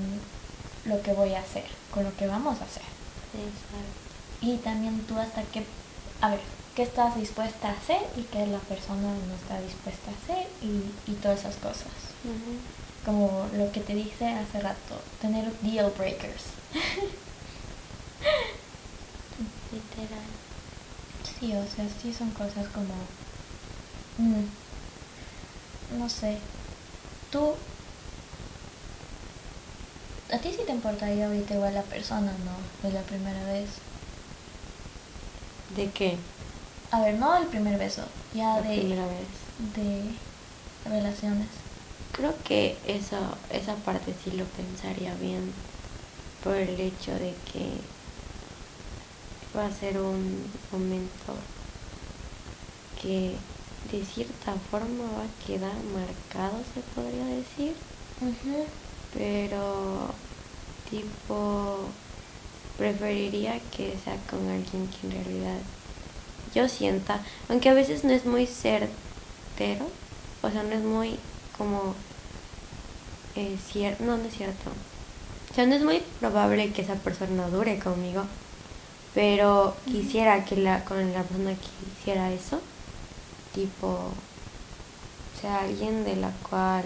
lo 0.86 1.02
que 1.02 1.14
voy 1.14 1.34
a 1.34 1.40
hacer, 1.40 1.66
con 1.92 2.04
lo 2.04 2.16
que 2.16 2.28
vamos 2.28 2.62
a 2.62 2.66
hacer. 2.66 2.84
Exacto. 3.34 4.42
Y 4.42 4.58
también 4.58 5.00
tú 5.08 5.18
hasta 5.18 5.42
qué, 5.44 5.66
a 6.22 6.30
ver, 6.30 6.40
qué 6.76 6.84
estás 6.84 7.16
dispuesta 7.16 7.70
a 7.70 7.72
hacer 7.72 8.02
y 8.18 8.24
qué 8.24 8.46
la 8.48 8.60
persona 8.60 9.14
no 9.28 9.36
está 9.36 9.60
dispuesta 9.62 10.12
a 10.12 10.14
hacer 10.14 10.48
y, 10.62 11.12
y 11.12 11.16
todas 11.16 11.40
esas 11.40 11.56
cosas. 11.56 11.88
Como 13.06 13.48
lo 13.54 13.72
que 13.72 13.80
te 13.82 13.94
dije 13.94 14.28
hace 14.28 14.60
rato, 14.60 15.00
tener 15.22 15.52
deal 15.62 15.92
breakers. 15.98 16.44
Literal. 19.72 20.26
Sí, 21.40 21.54
o 21.54 21.66
sea, 21.76 21.86
sí 22.02 22.14
son 22.14 22.32
cosas 22.32 22.68
como... 22.70 22.94
mm, 24.18 24.46
no 26.00 26.10
sé. 26.10 26.40
Tú... 27.32 27.54
A 30.32 30.38
ti 30.40 30.52
sí 30.52 30.60
te 30.66 30.72
importaría 30.72 31.28
ahorita 31.28 31.54
igual 31.54 31.76
la 31.76 31.84
persona, 31.84 32.32
¿no? 32.32 32.88
De 32.88 32.94
la 32.94 33.02
primera 33.04 33.44
vez. 33.46 33.70
¿De 35.76 35.90
qué? 35.92 36.18
A 36.92 37.02
ver, 37.02 37.16
no 37.16 37.36
el 37.36 37.48
primer 37.48 37.78
beso, 37.78 38.04
ya 38.34 38.56
La 38.58 38.62
de, 38.62 38.78
primera 38.78 39.06
vez. 39.08 39.28
de 39.76 40.90
relaciones. 40.90 41.48
Creo 42.12 42.34
que 42.44 42.78
eso, 42.88 43.18
esa 43.52 43.76
parte 43.76 44.14
sí 44.24 44.32
lo 44.32 44.46
pensaría 44.46 45.14
bien 45.16 45.52
por 46.44 46.56
el 46.56 46.80
hecho 46.80 47.12
de 47.12 47.34
que 47.52 47.68
va 49.58 49.66
a 49.66 49.72
ser 49.72 50.00
un 50.00 50.46
momento 50.72 51.34
que 53.02 53.36
de 53.92 54.06
cierta 54.06 54.54
forma 54.72 55.04
va 55.18 55.24
a 55.24 55.46
quedar 55.46 55.74
marcado, 55.94 56.58
se 56.74 56.82
podría 56.94 57.26
decir, 57.26 57.76
pero 59.14 60.10
tipo 60.90 61.80
preferiría 62.78 63.60
que 63.76 63.96
sea 64.04 64.18
con 64.30 64.40
alguien 64.50 64.88
que 64.88 65.08
en 65.08 65.24
realidad 65.24 65.58
yo 66.54 66.70
sienta, 66.70 67.22
aunque 67.50 67.70
a 67.70 67.74
veces 67.74 68.04
no 68.04 68.12
es 68.12 68.26
muy 68.26 68.48
certero, 68.48 69.90
o 70.42 70.50
sea, 70.50 70.64
no 70.64 70.72
es 70.72 70.84
muy 70.84 71.18
como 71.58 71.96
cierto, 73.72 74.04
no, 74.04 74.18
no 74.18 74.26
es 74.26 74.36
cierto. 74.36 74.72
O 75.52 75.54
sea, 75.54 75.66
no 75.66 75.76
es 75.76 75.84
muy 75.84 76.02
probable 76.20 76.72
que 76.72 76.82
esa 76.82 76.96
persona 76.96 77.48
dure 77.50 77.80
conmigo, 77.80 78.24
pero 79.14 79.76
quisiera 79.86 80.44
que 80.46 80.58
la 80.58 80.84
con 80.84 81.14
la 81.14 81.24
persona 81.24 81.52
que 81.52 82.00
hiciera 82.00 82.32
eso, 82.32 82.60
tipo, 83.54 83.88
o 83.88 85.42
sea, 85.42 85.62
alguien 85.62 86.04
de 86.04 86.16
la 86.18 86.32
cual 86.50 86.84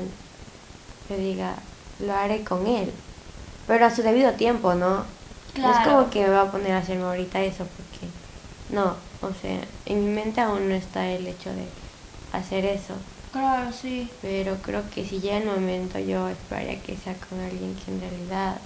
yo 1.09 1.17
diga, 1.17 1.55
lo 1.99 2.13
haré 2.13 2.43
con 2.43 2.67
él, 2.67 2.91
pero 3.67 3.85
a 3.85 3.95
su 3.95 4.03
debido 4.03 4.33
tiempo, 4.33 4.73
¿no? 4.75 5.05
No 5.57 5.71
es 5.71 5.87
como 5.87 6.09
que 6.09 6.21
me 6.21 6.29
va 6.29 6.41
a 6.41 6.51
poner 6.51 6.71
a 6.73 6.77
hacerme 6.77 7.03
ahorita 7.03 7.41
eso, 7.41 7.65
porque 7.65 8.07
no, 8.69 8.95
o 9.21 9.33
sea, 9.41 9.59
en 9.85 10.05
mi 10.05 10.11
mente 10.11 10.41
aún 10.41 10.69
no 10.69 10.75
está 10.75 11.09
el 11.09 11.27
hecho 11.27 11.49
de 11.49 11.65
hacer 12.31 12.65
eso. 12.65 12.93
Claro, 13.31 13.71
sí. 13.71 14.09
Pero 14.21 14.57
creo 14.61 14.83
que 14.89 15.05
si 15.05 15.19
llega 15.19 15.37
el 15.37 15.45
momento 15.45 15.99
yo 15.99 16.27
esperaría 16.29 16.81
que 16.81 16.97
sea 16.97 17.13
con 17.15 17.39
alguien 17.39 17.75
que 17.75 17.91
en 17.91 18.01
realidad 18.01 18.57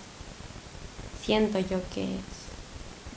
siento 1.22 1.60
yo 1.60 1.80
que 1.94 2.04
es. 2.04 2.22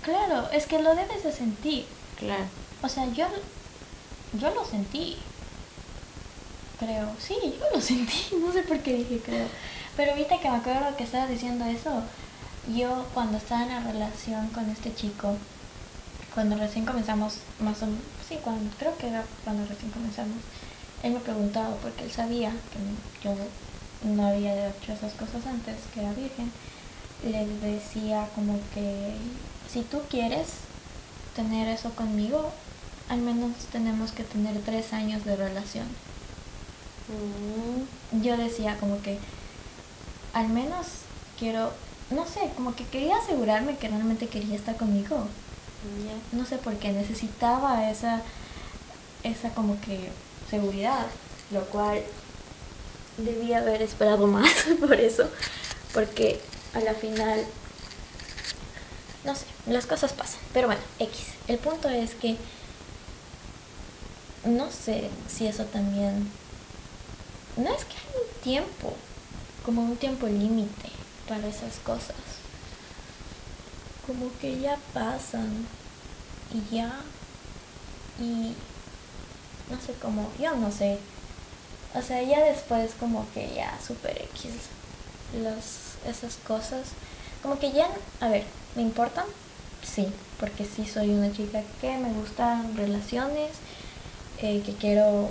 Claro, 0.02 0.48
es 0.52 0.66
que 0.66 0.80
lo 0.80 0.94
debes 0.94 1.22
de 1.24 1.32
sentir. 1.32 1.86
Claro. 2.18 2.44
O 2.82 2.88
sea, 2.88 3.06
yo, 3.12 3.26
yo 4.38 4.54
lo 4.54 4.64
sentí. 4.64 5.16
Creo. 6.78 7.08
Sí, 7.18 7.36
yo 7.42 7.66
lo 7.72 7.80
sentí. 7.80 8.36
No 8.40 8.52
sé 8.52 8.62
por 8.62 8.78
qué 8.80 8.94
dije 8.94 9.20
creo. 9.24 9.46
Pero 9.96 10.12
ahorita 10.12 10.40
que 10.40 10.50
me 10.50 10.56
acuerdo 10.56 10.96
que 10.96 11.04
estabas 11.04 11.28
diciendo 11.28 11.64
eso, 11.64 12.02
yo 12.74 13.06
cuando 13.14 13.38
estaba 13.38 13.62
en 13.62 13.68
la 13.68 13.80
relación 13.80 14.48
con 14.48 14.68
este 14.70 14.94
chico, 14.94 15.36
cuando 16.34 16.56
recién 16.56 16.84
comenzamos, 16.84 17.38
más 17.60 17.82
o 17.82 17.86
menos, 17.86 18.02
sí, 18.28 18.38
cuando, 18.42 18.70
creo 18.78 18.96
que 18.98 19.08
era 19.08 19.24
cuando 19.44 19.66
recién 19.66 19.90
comenzamos, 19.90 20.38
él 21.02 21.12
me 21.12 21.20
preguntaba, 21.20 21.76
porque 21.76 22.04
él 22.04 22.10
sabía 22.10 22.50
que 22.50 23.28
yo 23.28 23.34
no 24.04 24.26
había 24.26 24.68
hecho 24.68 24.92
esas 24.92 25.12
cosas 25.14 25.46
antes, 25.46 25.76
que 25.94 26.00
era 26.00 26.12
virgen, 26.12 26.50
le 27.24 27.46
decía 27.46 28.28
como 28.34 28.58
que 28.74 29.14
si 29.70 29.82
tú 29.82 30.00
quieres 30.10 30.48
tener 31.34 31.68
eso 31.68 31.90
conmigo, 31.90 32.52
al 33.08 33.20
menos 33.20 33.52
tenemos 33.72 34.12
que 34.12 34.24
tener 34.24 34.60
tres 34.62 34.92
años 34.92 35.24
de 35.24 35.36
relación. 35.36 35.86
Mm, 37.08 38.22
Yo 38.22 38.36
decía 38.36 38.76
como 38.78 39.00
que 39.02 39.18
al 40.32 40.48
menos 40.48 40.86
quiero, 41.38 41.72
no 42.10 42.26
sé, 42.26 42.50
como 42.54 42.74
que 42.74 42.84
quería 42.84 43.16
asegurarme 43.16 43.76
que 43.76 43.88
realmente 43.88 44.28
quería 44.28 44.56
estar 44.56 44.76
conmigo. 44.76 45.26
No 46.32 46.46
sé 46.46 46.56
por 46.58 46.74
qué 46.76 46.92
necesitaba 46.92 47.90
esa, 47.90 48.22
esa 49.22 49.50
como 49.50 49.80
que 49.80 50.10
seguridad, 50.50 51.06
lo 51.50 51.64
cual 51.66 52.02
debía 53.18 53.58
haber 53.58 53.82
esperado 53.82 54.26
más 54.26 54.50
por 54.80 54.94
eso, 54.94 55.28
porque 55.92 56.40
a 56.74 56.80
la 56.80 56.94
final, 56.94 57.44
no 59.24 59.34
sé, 59.34 59.44
las 59.66 59.86
cosas 59.86 60.12
pasan, 60.12 60.40
pero 60.52 60.68
bueno, 60.68 60.82
X. 60.98 61.26
El 61.48 61.58
punto 61.58 61.88
es 61.88 62.14
que 62.14 62.36
no 64.44 64.70
sé 64.70 65.10
si 65.28 65.46
eso 65.46 65.64
también, 65.64 66.30
no 67.56 67.74
es 67.74 67.84
que 67.84 67.94
hay 67.94 68.22
un 68.22 68.42
tiempo, 68.42 68.92
como 69.64 69.82
un 69.82 69.96
tiempo 69.96 70.26
límite 70.26 70.95
para 71.28 71.46
esas 71.46 71.76
cosas. 71.84 72.16
Como 74.06 74.30
que 74.40 74.60
ya 74.60 74.78
pasan 74.94 75.66
y 76.52 76.74
ya 76.74 77.00
y 78.20 78.54
no 79.70 79.80
sé 79.80 79.92
cómo 80.00 80.30
yo 80.38 80.54
no 80.56 80.70
sé. 80.70 80.98
O 81.94 82.02
sea 82.02 82.22
ya 82.22 82.40
después 82.44 82.92
como 82.98 83.26
que 83.34 83.54
ya 83.54 83.78
super 83.84 84.16
x 84.34 84.52
las 85.42 85.96
esas 86.08 86.36
cosas. 86.46 86.88
Como 87.42 87.58
que 87.58 87.72
ya 87.72 87.88
a 88.20 88.28
ver 88.28 88.44
me 88.74 88.82
importan 88.82 89.26
sí 89.82 90.08
porque 90.38 90.64
sí 90.64 90.86
soy 90.86 91.10
una 91.10 91.32
chica 91.32 91.62
que 91.80 91.96
me 91.98 92.12
gustan 92.12 92.76
relaciones 92.76 93.52
eh, 94.42 94.62
que 94.64 94.74
quiero 94.74 95.28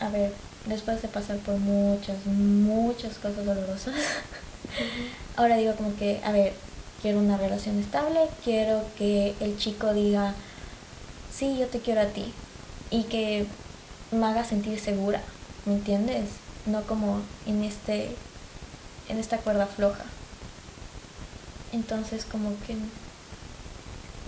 a 0.00 0.08
ver 0.08 0.32
después 0.66 1.02
de 1.02 1.08
pasar 1.08 1.38
por 1.38 1.56
muchas 1.56 2.24
muchas 2.26 3.18
cosas 3.18 3.44
dolorosas 3.44 3.94
ahora 5.36 5.56
digo 5.56 5.74
como 5.74 5.96
que, 5.96 6.20
a 6.24 6.32
ver, 6.32 6.52
quiero 7.02 7.18
una 7.18 7.36
relación 7.36 7.78
estable, 7.78 8.20
quiero 8.42 8.82
que 8.96 9.34
el 9.40 9.58
chico 9.58 9.92
diga, 9.92 10.34
sí, 11.34 11.56
yo 11.58 11.66
te 11.66 11.80
quiero 11.80 12.00
a 12.00 12.06
ti, 12.06 12.32
y 12.90 13.04
que 13.04 13.46
me 14.10 14.26
haga 14.26 14.44
sentir 14.44 14.78
segura, 14.78 15.20
¿me 15.66 15.74
entiendes? 15.74 16.26
No 16.66 16.82
como 16.82 17.20
en 17.46 17.62
este, 17.64 18.14
en 19.08 19.18
esta 19.18 19.38
cuerda 19.38 19.66
floja. 19.66 20.04
Entonces 21.72 22.24
como 22.24 22.50
que, 22.66 22.76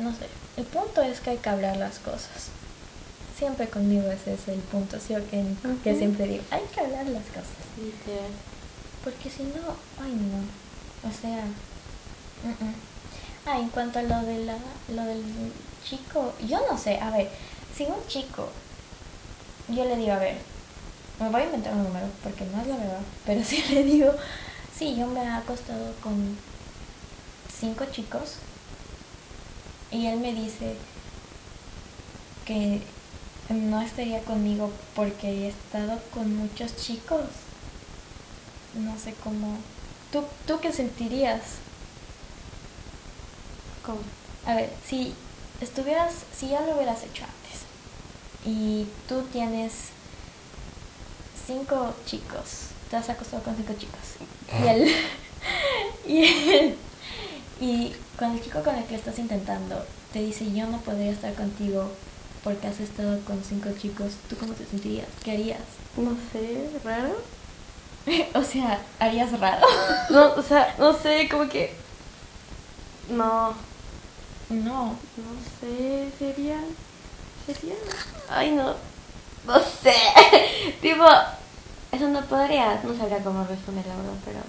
no 0.03 0.11
sé, 0.13 0.27
el 0.57 0.65
punto 0.65 1.03
es 1.03 1.21
que 1.21 1.31
hay 1.31 1.37
que 1.39 1.49
hablar 1.49 1.77
las 1.77 1.99
cosas. 1.99 2.49
Siempre 3.39 3.69
conmigo 3.69 4.11
ese 4.11 4.35
es 4.35 4.49
el 4.49 4.61
punto, 4.61 4.99
¿sí 4.99 5.15
o? 5.15 5.21
Que 5.31 5.39
Ujú. 5.41 5.99
siempre 5.99 6.27
digo, 6.27 6.43
hay 6.51 6.63
que 6.75 6.81
hablar 6.81 7.07
las 7.07 7.25
cosas. 7.27 7.63
Literal. 7.77 8.31
Porque 9.07 9.31
si 9.31 9.45
no, 9.45 9.63
ay 10.03 10.11
no. 10.11 11.09
O 11.09 11.13
sea. 11.13 11.45
Ah, 13.47 13.61
en 13.61 13.69
cuanto 13.69 14.01
a 14.01 14.03
lo 14.03 14.21
de 14.23 14.45
la, 14.45 14.59
lo 14.89 15.05
del 15.05 15.23
chico, 15.89 16.35
yo 16.45 16.59
no 16.69 16.77
sé, 16.77 16.99
a 16.99 17.11
ver, 17.11 17.31
si 17.73 17.85
un 17.85 18.05
chico, 18.09 18.49
yo 19.69 19.85
le 19.85 19.95
digo, 19.95 20.15
a 20.15 20.19
ver, 20.19 20.39
me 21.21 21.29
voy 21.29 21.43
a 21.43 21.45
inventar 21.45 21.73
un 21.75 21.85
número, 21.85 22.09
porque 22.25 22.45
no 22.47 22.61
es 22.61 22.67
la 22.67 22.77
verdad, 22.77 23.01
pero 23.25 23.45
si 23.45 23.63
le 23.73 23.85
digo, 23.85 24.13
sí, 24.77 24.97
yo 24.97 25.07
me 25.07 25.23
he 25.23 25.29
acostado 25.29 25.93
con 26.03 26.37
cinco 27.57 27.85
chicos, 27.93 28.39
y 29.93 30.07
él 30.07 30.19
me 30.19 30.33
dice, 30.33 30.75
que 32.45 32.83
no 33.51 33.81
estaría 33.81 34.25
conmigo 34.25 34.73
porque 34.97 35.29
he 35.29 35.49
estado 35.51 36.01
con 36.13 36.37
muchos 36.37 36.75
chicos. 36.75 37.46
No 38.77 38.99
sé 38.99 39.15
cómo. 39.25 39.57
¿Tú, 40.13 40.23
tú 40.47 40.61
qué 40.61 40.73
sentirías? 40.73 41.41
¿Cómo? 43.85 43.99
A 44.47 44.55
ver, 44.55 44.71
si 44.87 45.15
estuvieras, 45.61 46.13
si 46.37 46.49
ya 46.49 46.61
lo 46.61 46.77
hubieras 46.77 47.03
hecho 47.03 47.25
antes 47.25 47.63
y 48.45 48.87
tú 49.09 49.23
tienes 49.33 49.73
cinco 51.47 51.95
chicos, 52.07 52.69
te 52.91 52.97
has 52.97 53.09
acostado 53.09 53.43
con 53.43 53.57
cinco 53.57 53.73
chicos 53.79 54.01
y 54.65 54.67
el, 54.69 54.93
y, 56.07 56.25
el- 56.25 56.77
y 57.61 57.93
con 58.19 58.33
el 58.33 58.43
chico 58.43 58.63
con 58.63 58.75
el 58.77 58.85
que 58.85 58.95
estás 58.97 59.19
intentando 59.19 59.85
te 60.13 60.21
dice 60.21 60.51
yo 60.53 60.67
no 60.69 60.79
podría 60.81 61.11
estar 61.13 61.35
contigo 61.35 61.91
porque 62.45 62.69
has 62.69 62.79
estado 62.81 63.19
con 63.25 63.43
cinco 63.43 63.71
chicos, 63.81 64.13
¿tú 64.29 64.37
cómo 64.37 64.53
te 64.53 64.65
sentirías? 64.67 65.09
¿Qué 65.25 65.33
harías? 65.33 65.61
No 65.97 66.17
sé, 66.33 66.71
raro. 66.85 67.17
o 68.35 68.43
sea, 68.43 68.81
¿harías 68.99 69.39
raro? 69.41 69.67
No, 70.11 70.35
o 70.35 70.43
sea, 70.43 70.75
no 70.79 70.93
sé, 70.93 71.29
como 71.29 71.49
que. 71.49 71.75
No, 73.09 73.55
no. 74.49 74.85
no 74.87 74.97
sé, 75.61 76.11
sería. 76.19 76.59
Sería. 77.47 77.75
Ay, 78.29 78.53
no. 78.53 78.75
No 79.47 79.61
sé. 79.61 79.95
tipo, 80.81 81.05
eso 81.93 82.09
no 82.09 82.23
podría. 82.23 82.81
No 82.83 82.97
sabría 82.97 83.23
cómo 83.23 83.45
responder, 83.45 83.87
la 83.87 83.97
verdad, 83.97 84.13
pero. 84.25 84.41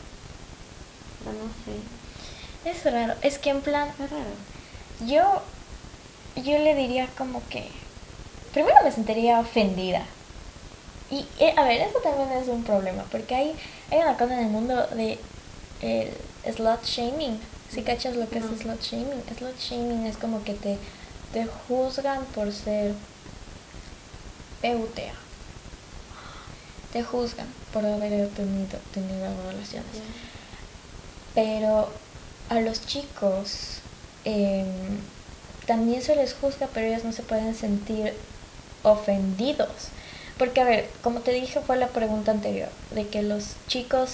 Pero 1.23 1.37
no 1.37 1.49
sé. 1.65 1.79
Es 2.69 2.83
raro, 2.91 3.13
es 3.21 3.37
que 3.37 3.49
en 3.49 3.61
plan, 3.61 3.89
Es 3.99 4.09
raro. 4.09 4.31
Yo, 5.05 5.41
yo 6.35 6.57
le 6.57 6.75
diría 6.75 7.07
como 7.17 7.47
que, 7.49 7.69
primero 8.51 8.75
me 8.83 8.91
sentiría 8.91 9.39
ofendida. 9.39 10.03
Y, 11.09 11.25
eh, 11.39 11.53
a 11.55 11.63
ver, 11.63 11.81
eso 11.81 11.99
también 11.99 12.31
es 12.33 12.47
un 12.49 12.63
problema, 12.63 13.03
porque 13.11 13.33
hay, 13.35 13.55
hay 13.91 13.99
una 13.99 14.17
cosa 14.17 14.33
en 14.33 14.45
el 14.45 14.49
mundo 14.51 14.75
de 14.87 15.17
el 15.81 16.11
slut 16.53 16.83
shaming. 16.83 17.39
Si 17.71 17.81
cachas 17.83 18.15
lo 18.15 18.27
que 18.29 18.39
No. 18.39 18.45
es 18.53 18.59
slut 18.61 18.81
shaming? 18.81 19.23
Slut 19.37 19.57
shaming 19.59 20.05
es 20.05 20.17
como 20.17 20.43
que 20.43 20.53
te, 20.53 20.77
te 21.33 21.45
juzgan 21.67 22.25
por 22.35 22.51
ser 22.51 22.93
PUTA. 24.61 25.13
Te 26.93 27.03
juzgan 27.03 27.47
por 27.73 27.85
haber 27.85 28.29
tenido, 28.29 28.79
tenido 28.93 29.27
relaciones. 29.49 29.91
Pero 31.35 31.89
a 32.49 32.59
los 32.61 32.85
chicos 32.85 33.79
em, 34.25 34.65
también 35.67 36.01
se 36.01 36.15
les 36.15 36.33
juzga, 36.33 36.67
pero 36.73 36.87
ellos 36.87 37.03
no 37.03 37.11
se 37.11 37.23
pueden 37.23 37.53
sentir 37.55 38.13
ofendidos. 38.83 39.89
Porque, 40.37 40.61
a 40.61 40.65
ver, 40.65 40.89
como 41.01 41.21
te 41.21 41.31
dije, 41.31 41.59
fue 41.61 41.77
la 41.77 41.87
pregunta 41.87 42.31
anterior, 42.31 42.69
de 42.91 43.07
que 43.07 43.23
los 43.23 43.55
chicos, 43.67 44.09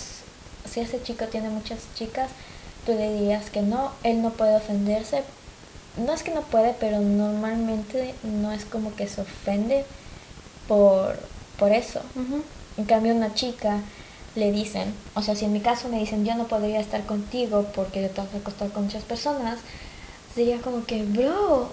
si 0.70 0.80
ese 0.80 1.02
chico 1.04 1.26
tiene 1.26 1.50
muchas 1.50 1.80
chicas, 1.96 2.30
tú 2.86 2.94
le 2.94 3.14
dirías 3.14 3.50
que 3.50 3.62
no, 3.62 3.92
él 4.04 4.22
no 4.22 4.32
puede 4.32 4.56
ofenderse. 4.56 5.24
No 5.98 6.14
es 6.14 6.24
que 6.24 6.34
no 6.34 6.42
puede, 6.42 6.74
pero 6.80 7.00
normalmente 7.02 8.16
no 8.24 8.52
es 8.52 8.66
como 8.66 8.96
que 8.96 9.08
se 9.08 9.22
ofende 9.22 9.86
por, 10.68 11.20
por 11.60 11.72
eso. 11.72 12.02
En 12.78 12.86
cambio, 12.86 13.14
una 13.14 13.34
chica 13.36 13.80
le 14.36 14.52
dicen, 14.52 14.94
o 15.14 15.22
sea, 15.22 15.36
si 15.36 15.46
en 15.46 15.54
mi 15.54 15.60
caso 15.60 15.90
me 15.90 16.00
dicen 16.00 16.26
yo 16.26 16.34
no 16.36 16.46
podría 16.48 16.80
estar 16.80 17.06
contigo 17.06 17.68
porque 17.76 18.08
te 18.10 18.22
vas 18.22 18.34
a 18.34 18.38
acostar 18.38 18.70
con 18.72 18.86
muchas 18.86 19.04
personas, 19.04 19.60
sería 20.34 20.60
como 20.62 20.86
que, 20.86 21.04
bro, 21.04 21.70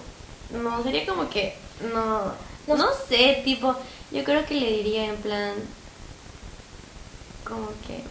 No, 0.51 0.83
sería 0.83 1.05
como 1.05 1.29
que. 1.29 1.55
No. 1.93 2.50
No 2.67 2.75
No, 2.77 2.87
sé, 3.07 3.41
tipo. 3.43 3.75
Yo 4.11 4.23
creo 4.23 4.45
que 4.45 4.55
le 4.55 4.71
diría 4.71 5.05
en 5.05 5.17
plan. 5.17 5.53
Como 7.43 7.67
que. 7.87 8.03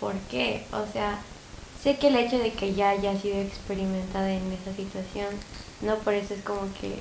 ¿Por 0.00 0.14
qué? 0.30 0.64
O 0.72 0.90
sea. 0.92 1.20
Sé 1.82 1.98
que 1.98 2.08
el 2.08 2.16
hecho 2.16 2.38
de 2.38 2.52
que 2.52 2.74
ya 2.74 2.90
haya 2.90 3.18
sido 3.20 3.40
experimentada 3.40 4.30
en 4.30 4.52
esa 4.52 4.74
situación. 4.74 5.28
No 5.80 5.96
por 5.96 6.14
eso 6.14 6.34
es 6.34 6.42
como 6.42 6.62
que. 6.80 6.98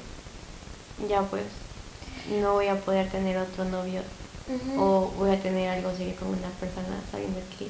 Ya 1.07 1.21
pues. 1.23 1.43
No 2.41 2.53
voy 2.53 2.67
a 2.67 2.79
poder 2.79 3.09
tener 3.09 3.37
otro 3.37 3.65
novio. 3.65 4.01
O 4.77 5.11
voy 5.17 5.31
a 5.31 5.41
tener 5.41 5.69
algo 5.69 5.95
serio 5.95 6.15
con 6.19 6.27
una 6.29 6.49
persona 6.59 6.99
sabiendo 7.09 7.39
que 7.57 7.69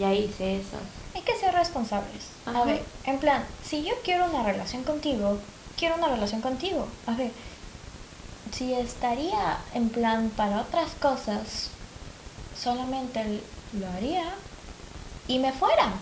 ya 0.00 0.14
hice 0.14 0.56
eso. 0.56 0.78
hay 1.14 1.20
que 1.22 1.36
ser 1.36 1.52
responsables. 1.52 2.24
A 2.46 2.64
ver, 2.64 2.82
en 3.04 3.18
plan, 3.18 3.44
si 3.62 3.84
yo 3.84 3.92
quiero 4.02 4.24
una 4.26 4.42
relación 4.42 4.82
contigo, 4.82 5.38
quiero 5.76 5.96
una 5.96 6.08
relación 6.08 6.40
contigo. 6.40 6.86
A 7.06 7.14
ver, 7.14 7.32
si 8.52 8.74
estaría 8.74 9.58
en 9.74 9.88
plan 9.88 10.30
para 10.36 10.60
otras 10.60 10.92
cosas, 11.00 11.70
solamente 12.60 13.40
lo 13.72 13.88
haría 13.88 14.24
y 15.26 15.38
me 15.38 15.52
fuera. 15.52 15.92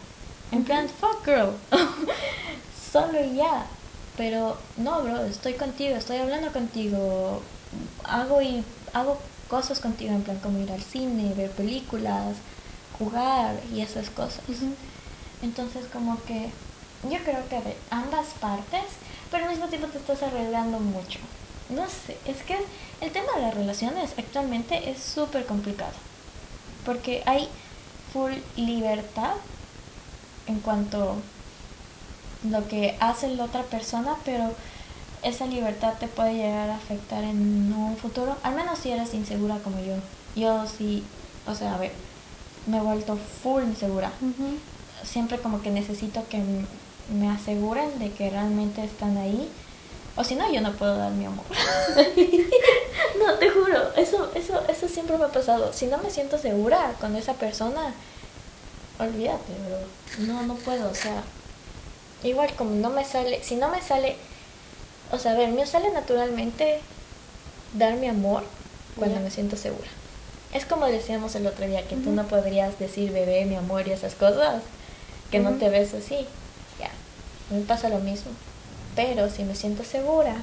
En 0.52 0.64
plan, 0.64 0.88
fuck 0.88 1.24
girl. 1.24 1.52
Solo 2.92 3.24
y 3.24 3.36
ya. 3.36 3.66
Pero 4.16 4.56
no, 4.76 5.02
bro, 5.02 5.24
estoy 5.24 5.54
contigo, 5.54 5.96
estoy 5.96 6.18
hablando 6.18 6.52
contigo. 6.52 7.40
Hago 8.04 8.42
y 8.42 8.64
hago 8.92 9.18
cosas 9.48 9.80
contigo 9.80 10.12
en 10.12 10.22
plan 10.22 10.38
como 10.40 10.58
ir 10.58 10.70
al 10.72 10.82
cine, 10.82 11.34
ver 11.34 11.50
películas, 11.52 12.36
jugar 12.98 13.60
y 13.72 13.80
esas 13.80 14.10
cosas. 14.10 14.42
Entonces 15.42 15.86
como 15.92 16.22
que 16.24 16.50
yo 17.08 17.18
creo 17.24 17.48
que 17.48 17.60
de 17.60 17.76
ambas 17.90 18.26
partes, 18.40 18.84
pero 19.30 19.44
al 19.44 19.50
mismo 19.50 19.68
tiempo 19.68 19.86
te 19.86 19.98
estás 19.98 20.22
arriesgando 20.22 20.80
mucho. 20.80 21.20
No 21.70 21.86
sé, 21.88 22.16
es 22.26 22.42
que 22.42 22.58
el 23.00 23.10
tema 23.12 23.32
de 23.36 23.42
las 23.42 23.54
relaciones 23.54 24.12
actualmente 24.18 24.90
es 24.90 25.02
súper 25.02 25.46
complicado. 25.46 25.92
Porque 26.84 27.22
hay 27.26 27.48
full 28.12 28.32
libertad 28.56 29.34
en 30.46 30.60
cuanto 30.60 31.16
lo 32.48 32.66
que 32.68 32.96
hace 33.00 33.28
la 33.28 33.44
otra 33.44 33.62
persona, 33.64 34.16
pero 34.24 34.52
esa 35.22 35.46
libertad 35.46 35.94
te 36.00 36.08
puede 36.08 36.34
llegar 36.34 36.70
a 36.70 36.76
afectar 36.76 37.22
en 37.22 37.72
un 37.72 37.96
futuro, 37.96 38.36
al 38.42 38.54
menos 38.54 38.78
si 38.78 38.90
eres 38.90 39.14
insegura 39.14 39.58
como 39.58 39.78
yo. 39.80 39.96
Yo 40.34 40.66
sí, 40.66 41.04
o 41.46 41.54
sea, 41.54 41.74
a 41.74 41.78
ver, 41.78 41.92
me 42.66 42.78
he 42.78 42.80
vuelto 42.80 43.16
full 43.16 43.62
insegura 43.62 44.10
siempre 45.02 45.38
como 45.38 45.62
que 45.62 45.70
necesito 45.70 46.26
que 46.28 46.42
me 47.12 47.28
aseguren 47.28 47.98
de 47.98 48.10
que 48.12 48.30
realmente 48.30 48.84
están 48.84 49.16
ahí. 49.16 49.48
O 50.20 50.24
si 50.24 50.34
no, 50.34 50.52
yo 50.52 50.60
no 50.60 50.72
puedo 50.72 50.98
dar 50.98 51.12
mi 51.12 51.24
amor. 51.24 51.46
no, 53.18 53.34
te 53.38 53.48
juro, 53.48 53.94
eso, 53.96 54.30
eso, 54.34 54.62
eso 54.68 54.86
siempre 54.86 55.16
me 55.16 55.24
ha 55.24 55.28
pasado. 55.28 55.72
Si 55.72 55.86
no 55.86 55.96
me 55.96 56.10
siento 56.10 56.36
segura 56.36 56.92
con 57.00 57.16
esa 57.16 57.32
persona, 57.32 57.94
olvídate, 58.98 59.50
bro. 59.66 60.26
No, 60.26 60.42
no 60.42 60.56
puedo, 60.56 60.90
o 60.90 60.94
sea, 60.94 61.22
igual 62.22 62.52
como 62.54 62.72
no 62.72 62.90
me 62.90 63.02
sale, 63.06 63.42
si 63.42 63.56
no 63.56 63.70
me 63.70 63.80
sale, 63.80 64.16
o 65.10 65.18
sea, 65.18 65.32
a 65.32 65.36
ver, 65.36 65.52
me 65.52 65.64
sale 65.64 65.90
naturalmente 65.90 66.80
dar 67.72 67.94
mi 67.94 68.08
amor 68.08 68.42
cuando 68.96 69.20
me 69.20 69.30
siento 69.30 69.56
segura. 69.56 69.88
Es 70.52 70.66
como 70.66 70.84
decíamos 70.84 71.34
el 71.34 71.46
otro 71.46 71.66
día, 71.66 71.88
que 71.88 71.96
tú 71.96 72.10
no 72.10 72.26
podrías 72.26 72.78
decir 72.78 73.10
bebé, 73.10 73.46
mi 73.46 73.56
amor 73.56 73.88
y 73.88 73.92
esas 73.92 74.16
cosas, 74.16 74.62
que 75.30 75.38
no 75.38 75.52
te 75.52 75.70
ves 75.70 75.94
así. 75.94 76.26
Ya, 76.78 76.90
me 77.48 77.62
pasa 77.62 77.88
lo 77.88 78.00
mismo. 78.00 78.32
Pero 79.02 79.30
si 79.30 79.44
me 79.44 79.54
siento 79.54 79.82
segura, 79.82 80.34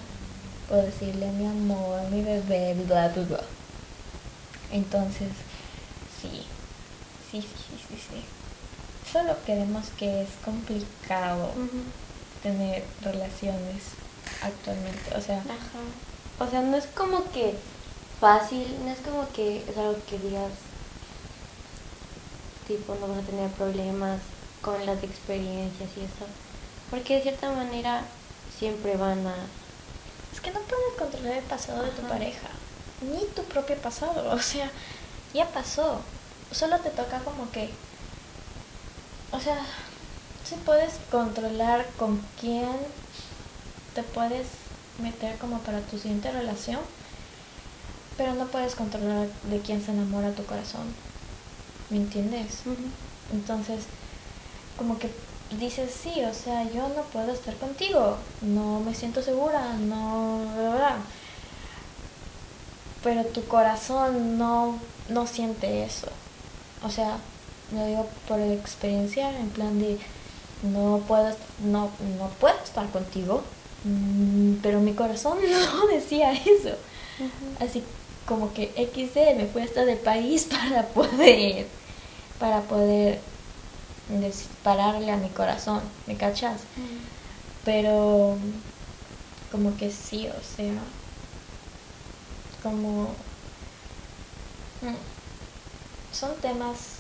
puedo 0.68 0.82
decirle 0.82 1.28
mi 1.28 1.46
amor, 1.46 2.02
mi 2.10 2.24
bebé, 2.24 2.74
bla, 2.74 3.08
bla, 3.10 3.24
bla. 3.24 3.40
Entonces, 4.72 5.30
sí, 6.20 6.42
sí, 7.30 7.40
sí, 7.40 7.48
sí, 7.48 7.86
sí, 7.88 7.96
sí. 7.96 8.26
Solo 9.14 9.36
queremos 9.46 9.90
que 10.00 10.24
es 10.24 10.30
complicado 10.44 11.52
tener 12.42 12.84
relaciones 13.04 13.94
actualmente. 14.42 15.16
O 15.16 15.22
sea, 15.22 15.38
Ajá. 15.38 16.44
O 16.44 16.50
sea, 16.50 16.64
no 16.64 16.78
es 16.78 16.88
como 16.88 17.30
que 17.32 17.54
fácil, 18.20 18.66
no 18.84 18.90
es 18.90 19.00
como 19.02 19.32
que 19.34 19.58
es 19.70 19.78
algo 19.78 19.98
que 20.10 20.18
digas, 20.18 20.52
tipo, 22.68 22.96
no 22.96 23.08
vas 23.08 23.20
a 23.20 23.22
tener 23.22 23.52
problemas 23.52 24.20
con 24.64 24.84
las 24.84 25.04
experiencias 25.04 25.90
y 25.96 26.00
eso. 26.00 26.26
Porque 26.90 27.18
de 27.18 27.22
cierta 27.22 27.52
manera 27.52 28.02
siempre 28.58 28.98
van 28.98 29.26
a... 29.28 29.36
es 30.34 30.42
que 30.42 30.52
no 30.52 30.60
puedes 30.62 30.94
controlar 30.98 31.38
el 31.38 31.44
pasado 31.44 31.84
de 31.84 31.92
tu 31.92 32.02
pareja, 32.04 32.48
ni 33.02 33.26
tu 33.36 33.44
propio 33.44 33.76
pasado. 33.78 34.32
O 34.34 34.40
sea, 34.40 34.70
ya 35.34 35.48
pasó. 35.48 36.02
Solo 36.52 36.80
te 36.80 36.90
toca 36.90 37.20
como 37.20 37.52
que, 37.52 37.70
o 39.32 39.40
sea, 39.40 39.60
sí 40.48 40.56
puedes 40.66 40.94
controlar 41.12 41.86
con 41.98 42.22
quién 42.40 42.70
te 43.94 44.04
puedes 44.04 44.48
meter 45.00 45.38
como 45.38 45.60
para 45.60 45.82
tu 45.82 45.98
siguiente 45.98 46.32
relación, 46.32 46.80
pero 48.18 48.34
no 48.34 48.48
puedes 48.48 48.76
controlar 48.76 49.28
de 49.50 49.60
quién 49.60 49.84
se 49.84 49.92
enamora 49.92 50.32
tu 50.32 50.46
corazón. 50.46 50.86
¿Me 51.90 51.98
entiendes? 51.98 52.62
Entonces, 53.32 53.84
como 54.78 54.98
que 54.98 55.10
dices, 55.52 55.92
sí, 55.92 56.24
o 56.24 56.34
sea, 56.34 56.64
yo 56.72 56.90
no 56.90 57.04
puedo 57.14 57.32
estar 57.32 57.56
contigo, 57.56 58.18
no 58.42 58.80
me 58.82 58.94
siento 58.94 59.22
segura, 59.22 59.74
no, 59.74 60.42
bla, 60.56 60.70
bla, 60.70 60.76
bla". 60.76 60.98
pero 63.04 63.24
tu 63.26 63.46
corazón 63.46 64.38
no, 64.38 64.80
no 65.10 65.28
siente 65.28 65.84
eso. 65.84 66.08
O 66.84 66.90
sea, 66.90 67.18
lo 67.74 67.86
digo 67.86 68.08
por 68.28 68.40
experiencia, 68.40 69.30
en 69.40 69.50
plan 69.50 69.80
de 69.80 69.98
no 70.64 71.02
puedo, 71.08 71.36
no, 71.64 71.90
no 72.18 72.30
puedo 72.40 72.56
estar 72.64 72.90
contigo, 72.90 73.44
mm, 73.84 74.56
pero 74.62 74.80
mi 74.80 74.94
corazón 74.94 75.38
no 75.50 75.88
decía 75.88 76.34
eso. 76.34 76.76
Así 77.60 77.84
como 78.26 78.54
que 78.54 78.72
XD 78.76 79.38
me 79.38 79.48
fui 79.48 79.62
hasta 79.62 79.86
del 79.86 79.98
país 79.98 80.46
para 80.50 80.88
poder, 80.88 81.68
para 82.40 82.62
poder 82.62 83.20
dispararle 84.10 85.12
a 85.12 85.18
mi 85.18 85.30
corazón, 85.30 85.82
¿me 86.06 86.16
cachas? 86.16 86.62
Pero 87.66 88.38
como 89.52 89.76
que 89.78 89.92
sí, 89.92 90.28
o 90.28 90.56
sea, 90.56 90.74
como 92.64 93.04
mm, 94.82 96.14
son 96.14 96.36
temas 96.38 96.98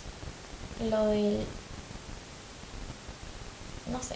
lo 0.90 1.08
del 1.08 1.46
no 3.92 4.02
sé, 4.04 4.16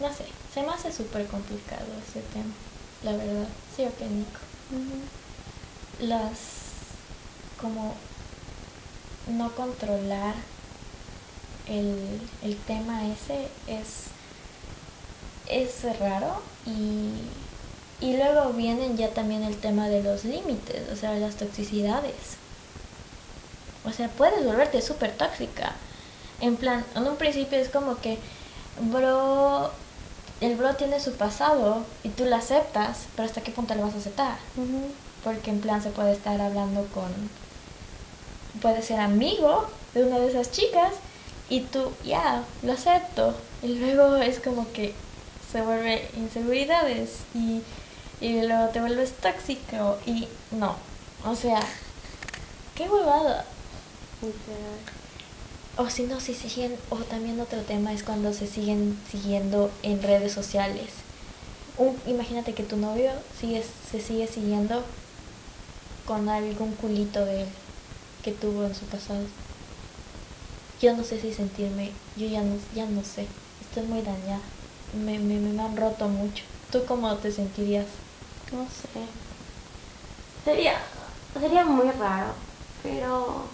no 0.00 0.08
sé, 0.14 0.24
se 0.54 0.62
me 0.62 0.68
hace 0.68 0.92
súper 0.92 1.26
complicado 1.26 1.86
ese 2.08 2.20
tema, 2.32 2.54
la 3.02 3.12
verdad, 3.12 3.48
sí 3.76 3.84
o 3.84 3.96
qué 3.96 4.06
Nico. 4.06 4.38
Las 6.00 6.38
como 7.60 7.94
no 9.26 9.50
controlar 9.54 10.34
el, 11.68 12.20
el 12.42 12.56
tema 12.56 13.02
ese 13.06 13.48
es, 13.66 14.06
es 15.48 15.98
raro 15.98 16.40
y, 16.66 18.04
y 18.04 18.16
luego 18.16 18.52
vienen 18.52 18.96
ya 18.96 19.10
también 19.10 19.42
el 19.42 19.56
tema 19.56 19.88
de 19.88 20.02
los 20.02 20.24
límites, 20.24 20.90
o 20.92 20.96
sea, 20.96 21.14
las 21.14 21.36
toxicidades. 21.36 22.36
O 23.84 23.92
sea, 23.92 24.08
puedes 24.08 24.44
volverte 24.44 24.82
súper 24.82 25.12
tóxica. 25.12 25.72
En 26.40 26.56
plan, 26.56 26.84
en 26.94 27.06
un 27.06 27.16
principio 27.16 27.58
es 27.58 27.68
como 27.68 27.96
que, 27.96 28.18
bro, 28.80 29.70
el 30.40 30.56
bro 30.56 30.74
tiene 30.76 31.00
su 31.00 31.12
pasado 31.14 31.84
y 32.04 32.10
tú 32.10 32.24
lo 32.26 32.36
aceptas, 32.36 33.06
pero 33.16 33.26
¿hasta 33.26 33.40
qué 33.40 33.50
punto 33.50 33.74
lo 33.74 33.82
vas 33.82 33.94
a 33.94 33.98
aceptar? 33.98 34.36
Porque 35.24 35.50
en 35.50 35.60
plan 35.60 35.82
se 35.82 35.90
puede 35.90 36.12
estar 36.12 36.40
hablando 36.40 36.86
con, 36.94 37.12
puede 38.60 38.82
ser 38.82 39.00
amigo 39.00 39.68
de 39.94 40.04
una 40.04 40.18
de 40.18 40.28
esas 40.28 40.52
chicas 40.52 40.92
y 41.48 41.60
tú, 41.60 41.92
ya, 42.04 42.44
lo 42.62 42.72
acepto. 42.72 43.34
Y 43.62 43.68
luego 43.74 44.16
es 44.16 44.38
como 44.40 44.70
que 44.72 44.94
se 45.50 45.62
vuelve 45.62 46.08
inseguridades 46.16 47.20
y, 47.34 47.62
y 48.20 48.42
luego 48.42 48.68
te 48.68 48.80
vuelves 48.80 49.14
tóxico 49.14 49.98
y 50.06 50.28
no. 50.50 50.76
O 51.24 51.34
sea, 51.34 51.60
qué 52.74 52.88
huevada. 52.88 53.44
O 55.76 55.88
si 55.88 56.02
no, 56.02 56.20
si 56.20 56.34
siguen, 56.34 56.76
o 56.90 56.96
también 56.96 57.40
otro 57.40 57.60
tema 57.62 57.92
es 57.92 58.02
cuando 58.02 58.32
se 58.32 58.46
siguen 58.46 58.98
siguiendo 59.10 59.70
en 59.82 60.02
redes 60.02 60.32
sociales. 60.32 60.90
Un, 61.76 61.96
imagínate 62.06 62.52
que 62.52 62.64
tu 62.64 62.76
novio 62.76 63.12
sigue, 63.40 63.64
se 63.90 64.00
sigue 64.00 64.26
siguiendo 64.26 64.82
con 66.04 66.28
algún 66.28 66.72
culito 66.72 67.24
de 67.24 67.42
él 67.42 67.48
que 68.24 68.32
tuvo 68.32 68.64
en 68.64 68.74
su 68.74 68.84
pasado 68.86 69.20
yo 70.80 70.96
no 70.96 71.04
sé 71.04 71.20
si 71.20 71.32
sentirme, 71.34 71.92
yo 72.16 72.26
ya 72.26 72.42
no, 72.42 72.56
ya 72.74 72.86
no 72.86 73.02
sé, 73.02 73.26
estoy 73.60 73.82
muy 73.84 74.02
dañada, 74.02 74.40
me, 74.94 75.18
me, 75.18 75.38
me 75.38 75.62
han 75.62 75.76
roto 75.76 76.08
mucho. 76.08 76.44
¿Tú 76.70 76.84
cómo 76.86 77.16
te 77.16 77.32
sentirías? 77.32 77.86
No 78.52 78.64
sé. 78.64 79.06
Sería, 80.44 80.78
sería 81.38 81.64
muy 81.64 81.90
raro, 81.92 82.32
pero... 82.82 83.44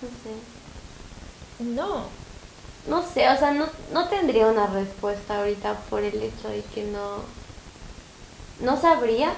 No 0.00 0.08
sé. 0.22 1.64
No. 1.64 2.04
No 2.86 3.02
sé, 3.02 3.28
o 3.28 3.36
sea, 3.36 3.52
no, 3.52 3.66
no 3.92 4.08
tendría 4.08 4.46
una 4.46 4.66
respuesta 4.66 5.38
ahorita 5.38 5.74
por 5.90 6.02
el 6.02 6.22
hecho 6.22 6.48
de 6.48 6.62
que 6.62 6.84
no... 6.84 7.22
No 8.60 8.80
sabría 8.80 9.32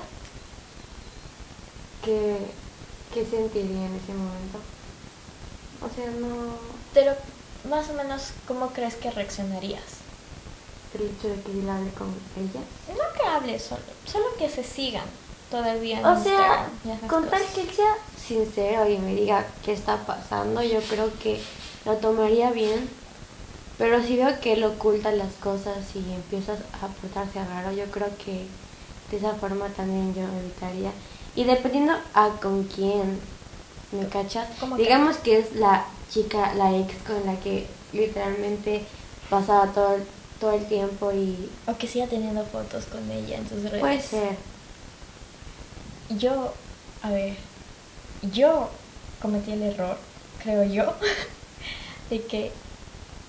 qué, 2.04 2.38
qué 3.12 3.24
sentiría 3.24 3.86
en 3.86 3.94
ese 3.96 4.12
momento. 4.12 4.58
O 5.82 5.88
sea, 5.94 6.10
no... 6.10 6.54
Pero 6.92 7.14
más 7.68 7.88
o 7.90 7.94
menos, 7.94 8.32
¿cómo 8.46 8.68
crees 8.68 8.94
que 8.96 9.10
reaccionarías? 9.10 10.00
El 10.94 11.02
hecho 11.02 11.28
de 11.28 11.40
que 11.42 11.52
él 11.52 11.68
hable 11.68 11.90
con 11.92 12.08
ella. 12.36 12.60
No 12.88 13.18
que 13.18 13.26
hable 13.26 13.58
solo, 13.58 13.82
solo 14.06 14.26
que 14.38 14.48
se 14.48 14.64
sigan 14.64 15.04
todavía. 15.50 16.00
En 16.00 16.06
o 16.06 16.22
sea, 16.22 16.68
con 17.08 17.28
tal 17.28 17.42
que 17.54 17.62
él 17.62 17.70
sea 17.70 17.94
sincero 18.16 18.88
y 18.88 18.98
me 18.98 19.14
diga 19.14 19.46
qué 19.64 19.72
está 19.72 19.98
pasando, 19.98 20.62
yo 20.62 20.80
creo 20.82 21.10
que 21.22 21.40
lo 21.84 21.96
tomaría 21.96 22.50
bien. 22.50 22.88
Pero 23.78 24.02
si 24.02 24.16
veo 24.16 24.40
que 24.40 24.54
él 24.54 24.64
oculta 24.64 25.10
las 25.12 25.32
cosas 25.34 25.78
y 25.94 26.12
empieza 26.12 26.52
a 26.52 26.88
portarse 26.88 27.42
raro, 27.44 27.72
yo 27.72 27.84
creo 27.86 28.08
que 28.22 28.46
de 29.10 29.16
esa 29.16 29.34
forma 29.34 29.68
también 29.68 30.14
yo 30.14 30.22
evitaría. 30.22 30.92
Y 31.34 31.44
dependiendo 31.44 31.94
a 32.14 32.28
con 32.42 32.64
quién 32.64 33.20
¿me 33.92 34.08
cachas? 34.08 34.48
Digamos 34.76 35.16
que? 35.18 35.38
es 35.38 35.54
la 35.56 35.84
chica, 36.10 36.54
la 36.54 36.76
ex 36.76 36.94
con 37.06 37.24
la 37.26 37.38
que 37.40 37.66
literalmente 37.92 38.84
pasaba 39.28 39.72
todo, 39.72 39.98
todo 40.40 40.52
el 40.52 40.66
tiempo 40.66 41.12
y... 41.12 41.50
O 41.66 41.76
que 41.76 41.86
siga 41.86 42.06
teniendo 42.06 42.44
fotos 42.44 42.84
con 42.86 43.08
ella 43.10 43.36
en 43.36 43.48
sus 43.48 43.62
redes. 43.62 43.80
Puede 43.80 44.00
ser. 44.00 44.36
Yo, 46.10 46.52
a 47.02 47.10
ver, 47.10 47.36
yo 48.32 48.68
cometí 49.22 49.52
el 49.52 49.62
error, 49.62 49.96
creo 50.42 50.64
yo, 50.64 50.94
de 52.10 52.22
que 52.24 52.52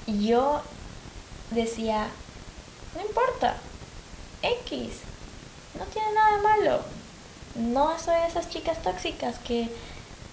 yo 0.08 0.62
decía, 1.52 2.08
no 2.96 3.02
importa, 3.02 3.58
X, 4.42 4.94
no 5.78 5.86
tiene 5.86 6.14
nada 6.14 6.38
de 6.38 6.44
malo. 6.44 6.82
No 7.56 8.00
soy 8.00 8.16
esas 8.28 8.50
chicas 8.50 8.82
tóxicas 8.82 9.38
que 9.40 9.70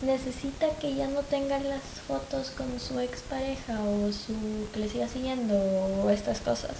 necesita 0.02 0.68
que 0.80 0.94
ya 0.94 1.08
no 1.08 1.20
tenga 1.22 1.58
las 1.58 1.82
fotos 2.06 2.50
con 2.50 2.78
su 2.78 3.00
expareja 3.00 3.80
o 3.80 4.12
su 4.12 4.68
que 4.72 4.80
le 4.80 4.88
siga 4.88 5.08
siguiendo 5.08 5.54
o 5.56 6.10
estas 6.10 6.40
cosas. 6.40 6.72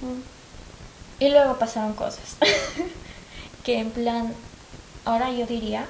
Mm. 0.00 1.24
Y 1.24 1.28
luego 1.30 1.58
pasaron 1.58 1.94
cosas. 1.94 2.36
que 3.64 3.78
en 3.78 3.90
plan, 3.90 4.34
ahora 5.04 5.30
yo 5.32 5.46
diría 5.46 5.86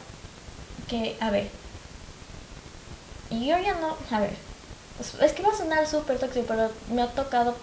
que, 0.88 1.16
a 1.20 1.30
ver, 1.30 1.50
yo 3.30 3.58
ya 3.58 3.74
no, 3.74 3.96
a 4.10 4.20
ver, 4.20 4.34
es 5.20 5.32
que 5.32 5.42
va 5.42 5.50
a 5.50 5.56
sonar 5.56 5.86
súper 5.86 6.18
tóxico, 6.18 6.46
pero 6.46 6.70
me 6.90 7.02
ha 7.02 7.08
tocado 7.08 7.56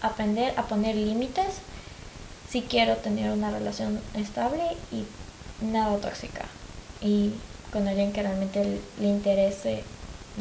aprender 0.00 0.54
a 0.58 0.62
poner 0.64 0.96
límites 0.96 1.56
si 2.50 2.62
quiero 2.62 2.96
tener 2.96 3.30
una 3.30 3.50
relación 3.50 4.00
estable 4.14 4.62
y 4.90 5.04
nada 5.64 5.96
tóxica. 5.98 6.46
Y 7.00 7.32
con 7.72 7.88
alguien 7.88 8.12
que 8.12 8.22
realmente 8.22 8.80
le 9.00 9.06
interese 9.06 9.82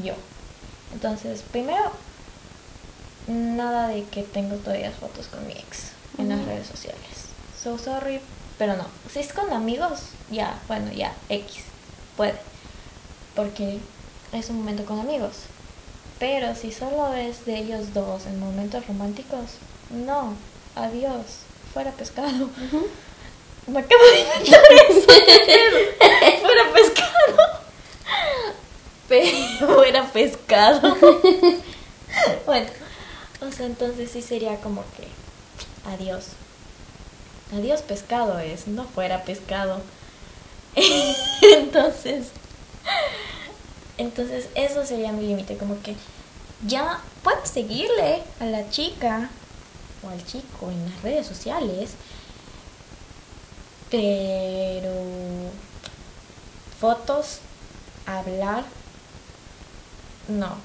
yo. 0.03 0.13
Entonces, 0.93 1.43
primero, 1.51 1.91
nada 3.27 3.87
de 3.87 4.03
que 4.03 4.23
tengo 4.23 4.57
todavía 4.57 4.91
fotos 4.91 5.27
con 5.27 5.45
mi 5.47 5.53
ex 5.53 5.91
en 6.17 6.29
las 6.29 6.43
redes 6.45 6.67
sociales. 6.67 6.99
So 7.61 7.77
sorry, 7.77 8.19
pero 8.57 8.75
no. 8.75 8.85
Si 9.11 9.19
es 9.19 9.33
con 9.33 9.51
amigos, 9.53 9.99
ya, 10.29 10.59
bueno, 10.67 10.91
ya, 10.91 11.13
X, 11.29 11.63
puede. 12.17 12.35
Porque 13.35 13.79
es 14.33 14.49
un 14.49 14.57
momento 14.57 14.85
con 14.85 14.99
amigos. 14.99 15.33
Pero 16.19 16.55
si 16.55 16.71
solo 16.71 17.13
es 17.13 17.45
de 17.45 17.57
ellos 17.57 17.93
dos 17.93 18.25
en 18.25 18.39
momentos 18.39 18.85
románticos, 18.87 19.57
no, 19.89 20.35
adiós, 20.75 21.25
fuera 21.73 21.91
pescado. 21.91 22.49
Me 23.67 23.79
acabo 23.79 24.03
de 24.11 24.19
inventar 24.21 24.61
eso. 24.89 25.01
Fuera 26.41 26.73
pescado. 26.73 26.90
Pero 29.11 29.83
era 29.83 30.05
pescado. 30.05 30.95
bueno, 32.45 32.69
o 33.41 33.51
sea, 33.51 33.65
entonces 33.65 34.09
sí 34.09 34.21
sería 34.21 34.55
como 34.61 34.83
que 34.95 35.07
adiós. 35.91 36.27
Adiós 37.53 37.81
pescado 37.81 38.39
es, 38.39 38.67
no 38.67 38.85
fuera 38.85 39.25
pescado. 39.25 39.81
entonces, 41.41 42.27
entonces 43.97 44.47
eso 44.55 44.85
sería 44.85 45.11
mi 45.11 45.27
límite, 45.27 45.57
como 45.57 45.81
que 45.81 45.95
ya 46.65 47.01
puedes 47.21 47.49
seguirle 47.49 48.23
a 48.39 48.45
la 48.45 48.69
chica 48.69 49.29
o 50.03 50.09
al 50.09 50.25
chico 50.25 50.71
en 50.71 50.85
las 50.89 51.01
redes 51.01 51.27
sociales 51.27 51.95
pero 53.89 54.93
fotos, 56.79 57.39
hablar, 58.05 58.63
no. 60.27 60.55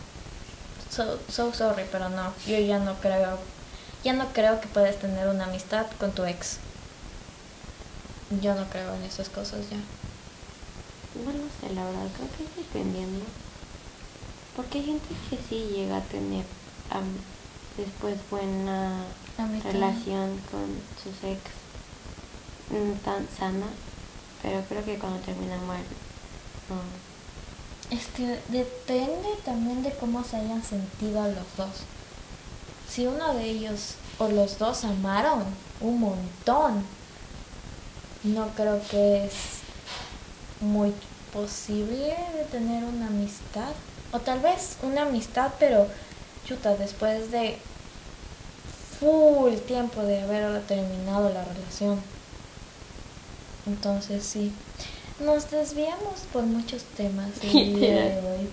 So, 0.91 1.19
so 1.29 1.53
sorry, 1.53 1.85
pero 1.91 2.09
no. 2.09 2.33
Yo 2.47 2.59
ya 2.59 2.79
no 2.79 2.95
creo, 2.95 3.39
ya 4.05 4.13
no 4.13 4.27
creo 4.33 4.61
que 4.61 4.69
puedas 4.69 4.97
tener 4.97 5.29
una 5.29 5.45
amistad 5.45 5.87
con 5.99 6.13
tu 6.13 6.25
ex. 6.25 6.59
yo 8.43 8.55
no 8.55 8.65
creo 8.67 8.95
en 8.95 9.03
esas 9.03 9.29
cosas 9.29 9.69
ya. 9.71 9.79
Bueno, 11.25 11.41
no 11.45 11.69
sé, 11.69 11.75
la 11.75 11.85
verdad, 11.85 12.09
creo 12.17 12.29
que 12.37 12.45
es 12.45 12.57
dependiendo. 12.57 13.25
Porque 14.55 14.79
hay 14.79 14.85
gente 14.85 15.09
que 15.31 15.39
sí 15.49 15.69
llega 15.75 15.99
a 15.99 16.03
tener 16.03 16.45
después 17.77 18.17
buena 18.31 19.05
relación 19.65 20.41
con 20.51 20.67
sus 21.03 21.23
ex, 21.25 21.41
mm, 22.71 23.05
tan 23.05 23.29
sana, 23.39 23.67
pero 24.43 24.63
creo 24.69 24.85
que 24.85 24.99
cuando 24.99 25.19
terminan 25.21 25.67
mal, 25.67 25.83
no. 26.71 27.16
Es 27.91 28.07
que 28.07 28.41
depende 28.49 29.29
también 29.45 29.83
de 29.83 29.93
cómo 29.93 30.25
se 30.25 30.37
hayan 30.37 30.63
sentido 30.63 31.23
los 31.23 31.57
dos. 31.57 31.85
Si 32.89 33.07
uno 33.07 33.35
de 33.35 33.45
ellos 33.45 33.95
o 34.19 34.29
los 34.29 34.59
dos 34.59 34.85
amaron 34.85 35.45
un 35.81 36.01
montón, 36.01 36.85
no 38.25 38.49
creo 38.57 38.81
que 38.91 39.27
es 39.27 39.33
muy 40.61 40.93
posible 41.33 42.17
de 42.35 42.45
tener 42.51 42.83
una 42.85 43.07
amistad. 43.07 43.73
O 44.13 44.19
tal 44.19 44.41
vez 44.41 44.77
una 44.83 45.03
amistad, 45.03 45.53
pero 45.59 45.87
chuta, 46.45 46.75
después 46.77 47.31
de 47.31 47.59
full 48.99 49.55
tiempo 49.67 50.03
de 50.03 50.23
haber 50.23 50.63
terminado 50.63 51.31
la 51.31 51.45
relación. 51.45 52.01
Entonces 53.67 54.25
sí, 54.25 54.53
nos 55.21 55.51
desviamos 55.51 56.21
por 56.33 56.43
muchos 56.43 56.83
temas 56.97 57.31
el 57.43 57.53
día 57.81 57.95
de 57.95 58.19
hoy. 58.19 58.49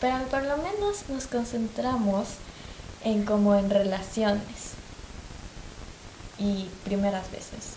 Pero 0.00 0.18
por 0.30 0.42
lo 0.42 0.56
menos 0.56 1.08
nos 1.08 1.26
concentramos 1.26 2.26
en 3.04 3.24
como 3.24 3.54
en 3.54 3.70
relaciones 3.70 4.72
y 6.38 6.66
primeras 6.84 7.30
veces. 7.30 7.74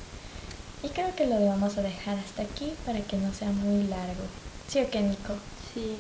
Y 0.84 0.90
creo 0.90 1.16
que 1.16 1.26
lo 1.28 1.44
vamos 1.48 1.78
a 1.78 1.82
dejar 1.82 2.18
hasta 2.20 2.42
aquí 2.44 2.74
para 2.86 3.00
que 3.02 3.18
no 3.18 3.34
sea 3.34 3.50
muy 3.50 3.84
largo. 3.88 4.24
¿Sí 4.68 4.80
o 4.80 4.90
qué, 4.90 5.02
Nico? 5.02 5.34
Sí. 5.74 5.98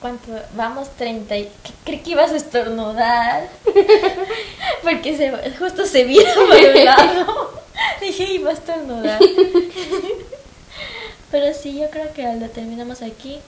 ¿Cuánto? 0.00 0.32
Vamos 0.56 0.88
30 0.96 1.36
y... 1.38 1.44
¿Qué- 1.44 1.72
Creí 1.84 1.98
que 2.00 2.10
ibas 2.10 2.32
a 2.32 2.36
estornudar. 2.36 3.48
Porque 4.82 5.16
se, 5.16 5.30
justo 5.58 5.86
se 5.86 6.04
vira 6.04 6.34
por 6.34 6.44
un 6.44 6.84
lado. 6.84 7.62
Dije, 8.00 8.24
iba 8.34 8.50
a 8.50 8.54
estornudar. 8.54 9.18
Pero 11.34 11.52
sí, 11.52 11.76
yo 11.80 11.90
creo 11.90 12.12
que 12.12 12.22
lo 12.34 12.48
terminamos 12.48 13.02
aquí. 13.02 13.40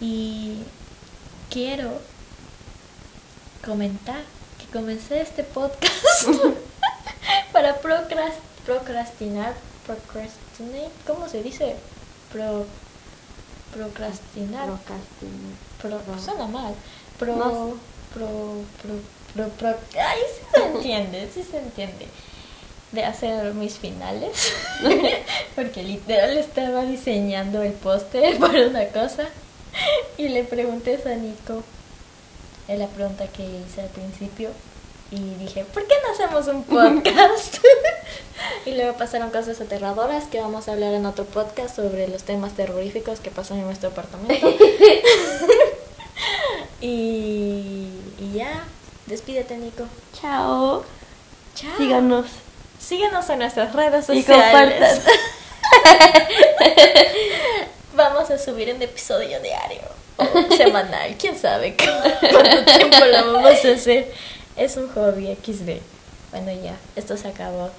Y 0.00 0.58
quiero 1.50 1.90
comentar 3.64 4.20
que 4.58 4.66
comencé 4.72 5.20
este 5.20 5.42
podcast 5.42 6.28
para 7.52 7.80
procras- 7.80 8.38
procrastinar. 8.64 9.54
Procrastinate. 9.84 10.90
¿Cómo 11.08 11.28
se 11.28 11.42
dice? 11.42 11.74
Pro, 12.32 12.64
procrastinar. 13.74 14.66
Procrastinar. 14.66 15.56
Pro, 15.82 15.98
Pro- 15.98 16.22
suena 16.22 16.46
mal. 16.46 16.72
Pro, 17.18 17.34
No 17.34 17.74
pro, 18.14 18.28
pro, 18.82 18.94
pro, 19.34 19.48
pro, 19.58 19.68
ay, 20.00 20.20
sí 20.36 20.44
se 20.54 20.66
entiende, 20.66 21.30
sí 21.34 21.42
se 21.42 21.58
entiende. 21.58 22.06
De 22.92 23.04
hacer 23.04 23.54
mis 23.54 23.78
finales. 23.78 24.52
Porque 25.54 25.82
literal 25.82 26.36
estaba 26.36 26.82
diseñando 26.84 27.62
el 27.62 27.72
póster 27.72 28.36
por 28.40 28.50
una 28.54 28.86
cosa. 28.88 29.28
Y 30.18 30.28
le 30.28 30.42
pregunté 30.44 30.98
a 31.06 31.14
Nico. 31.14 31.62
Es 32.66 32.78
la 32.78 32.88
pregunta 32.88 33.26
que 33.28 33.44
hice 33.44 33.82
al 33.82 33.88
principio. 33.88 34.50
Y 35.12 35.34
dije, 35.40 35.64
¿por 35.64 35.86
qué 35.86 35.94
no 36.06 36.12
hacemos 36.12 36.46
un 36.48 36.62
podcast? 36.64 37.58
y 38.66 38.72
luego 38.72 38.96
pasaron 38.96 39.30
cosas 39.30 39.60
aterradoras 39.60 40.24
que 40.24 40.40
vamos 40.40 40.68
a 40.68 40.72
hablar 40.72 40.94
en 40.94 41.04
otro 41.06 41.24
podcast 41.24 41.74
sobre 41.76 42.08
los 42.08 42.22
temas 42.24 42.52
terroríficos 42.54 43.20
que 43.20 43.30
pasan 43.30 43.58
en 43.58 43.66
nuestro 43.66 43.90
apartamento. 43.90 44.48
y, 46.80 47.88
y 48.18 48.32
ya, 48.34 48.64
despídete 49.06 49.56
Nico. 49.58 49.84
Chao. 50.20 50.84
Chao. 51.54 51.76
Síganos. 51.76 52.26
Síguenos 52.80 53.28
en 53.30 53.40
nuestras 53.40 53.72
redes 53.74 54.08
Y 54.08 54.22
sociales. 54.22 54.80
compartan. 54.80 55.00
Vamos 57.94 58.30
a 58.30 58.38
subir 58.38 58.72
un 58.74 58.80
episodio 58.82 59.40
diario 59.40 59.80
o 60.16 60.56
semanal, 60.56 61.14
quién 61.18 61.38
sabe 61.38 61.76
cu- 61.76 62.28
cuánto 62.30 62.72
tiempo 62.72 63.04
lo 63.04 63.32
vamos 63.34 63.64
a 63.64 63.72
hacer. 63.72 64.12
Es 64.56 64.76
un 64.76 64.88
hobby 64.94 65.36
XD. 65.42 65.80
Bueno, 66.30 66.52
ya, 66.62 66.76
esto 66.96 67.16
se 67.16 67.28
acabó. 67.28 67.70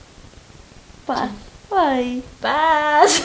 Paz. 1.06 1.30
Bye. 1.70 2.22
Paz. 2.42 3.24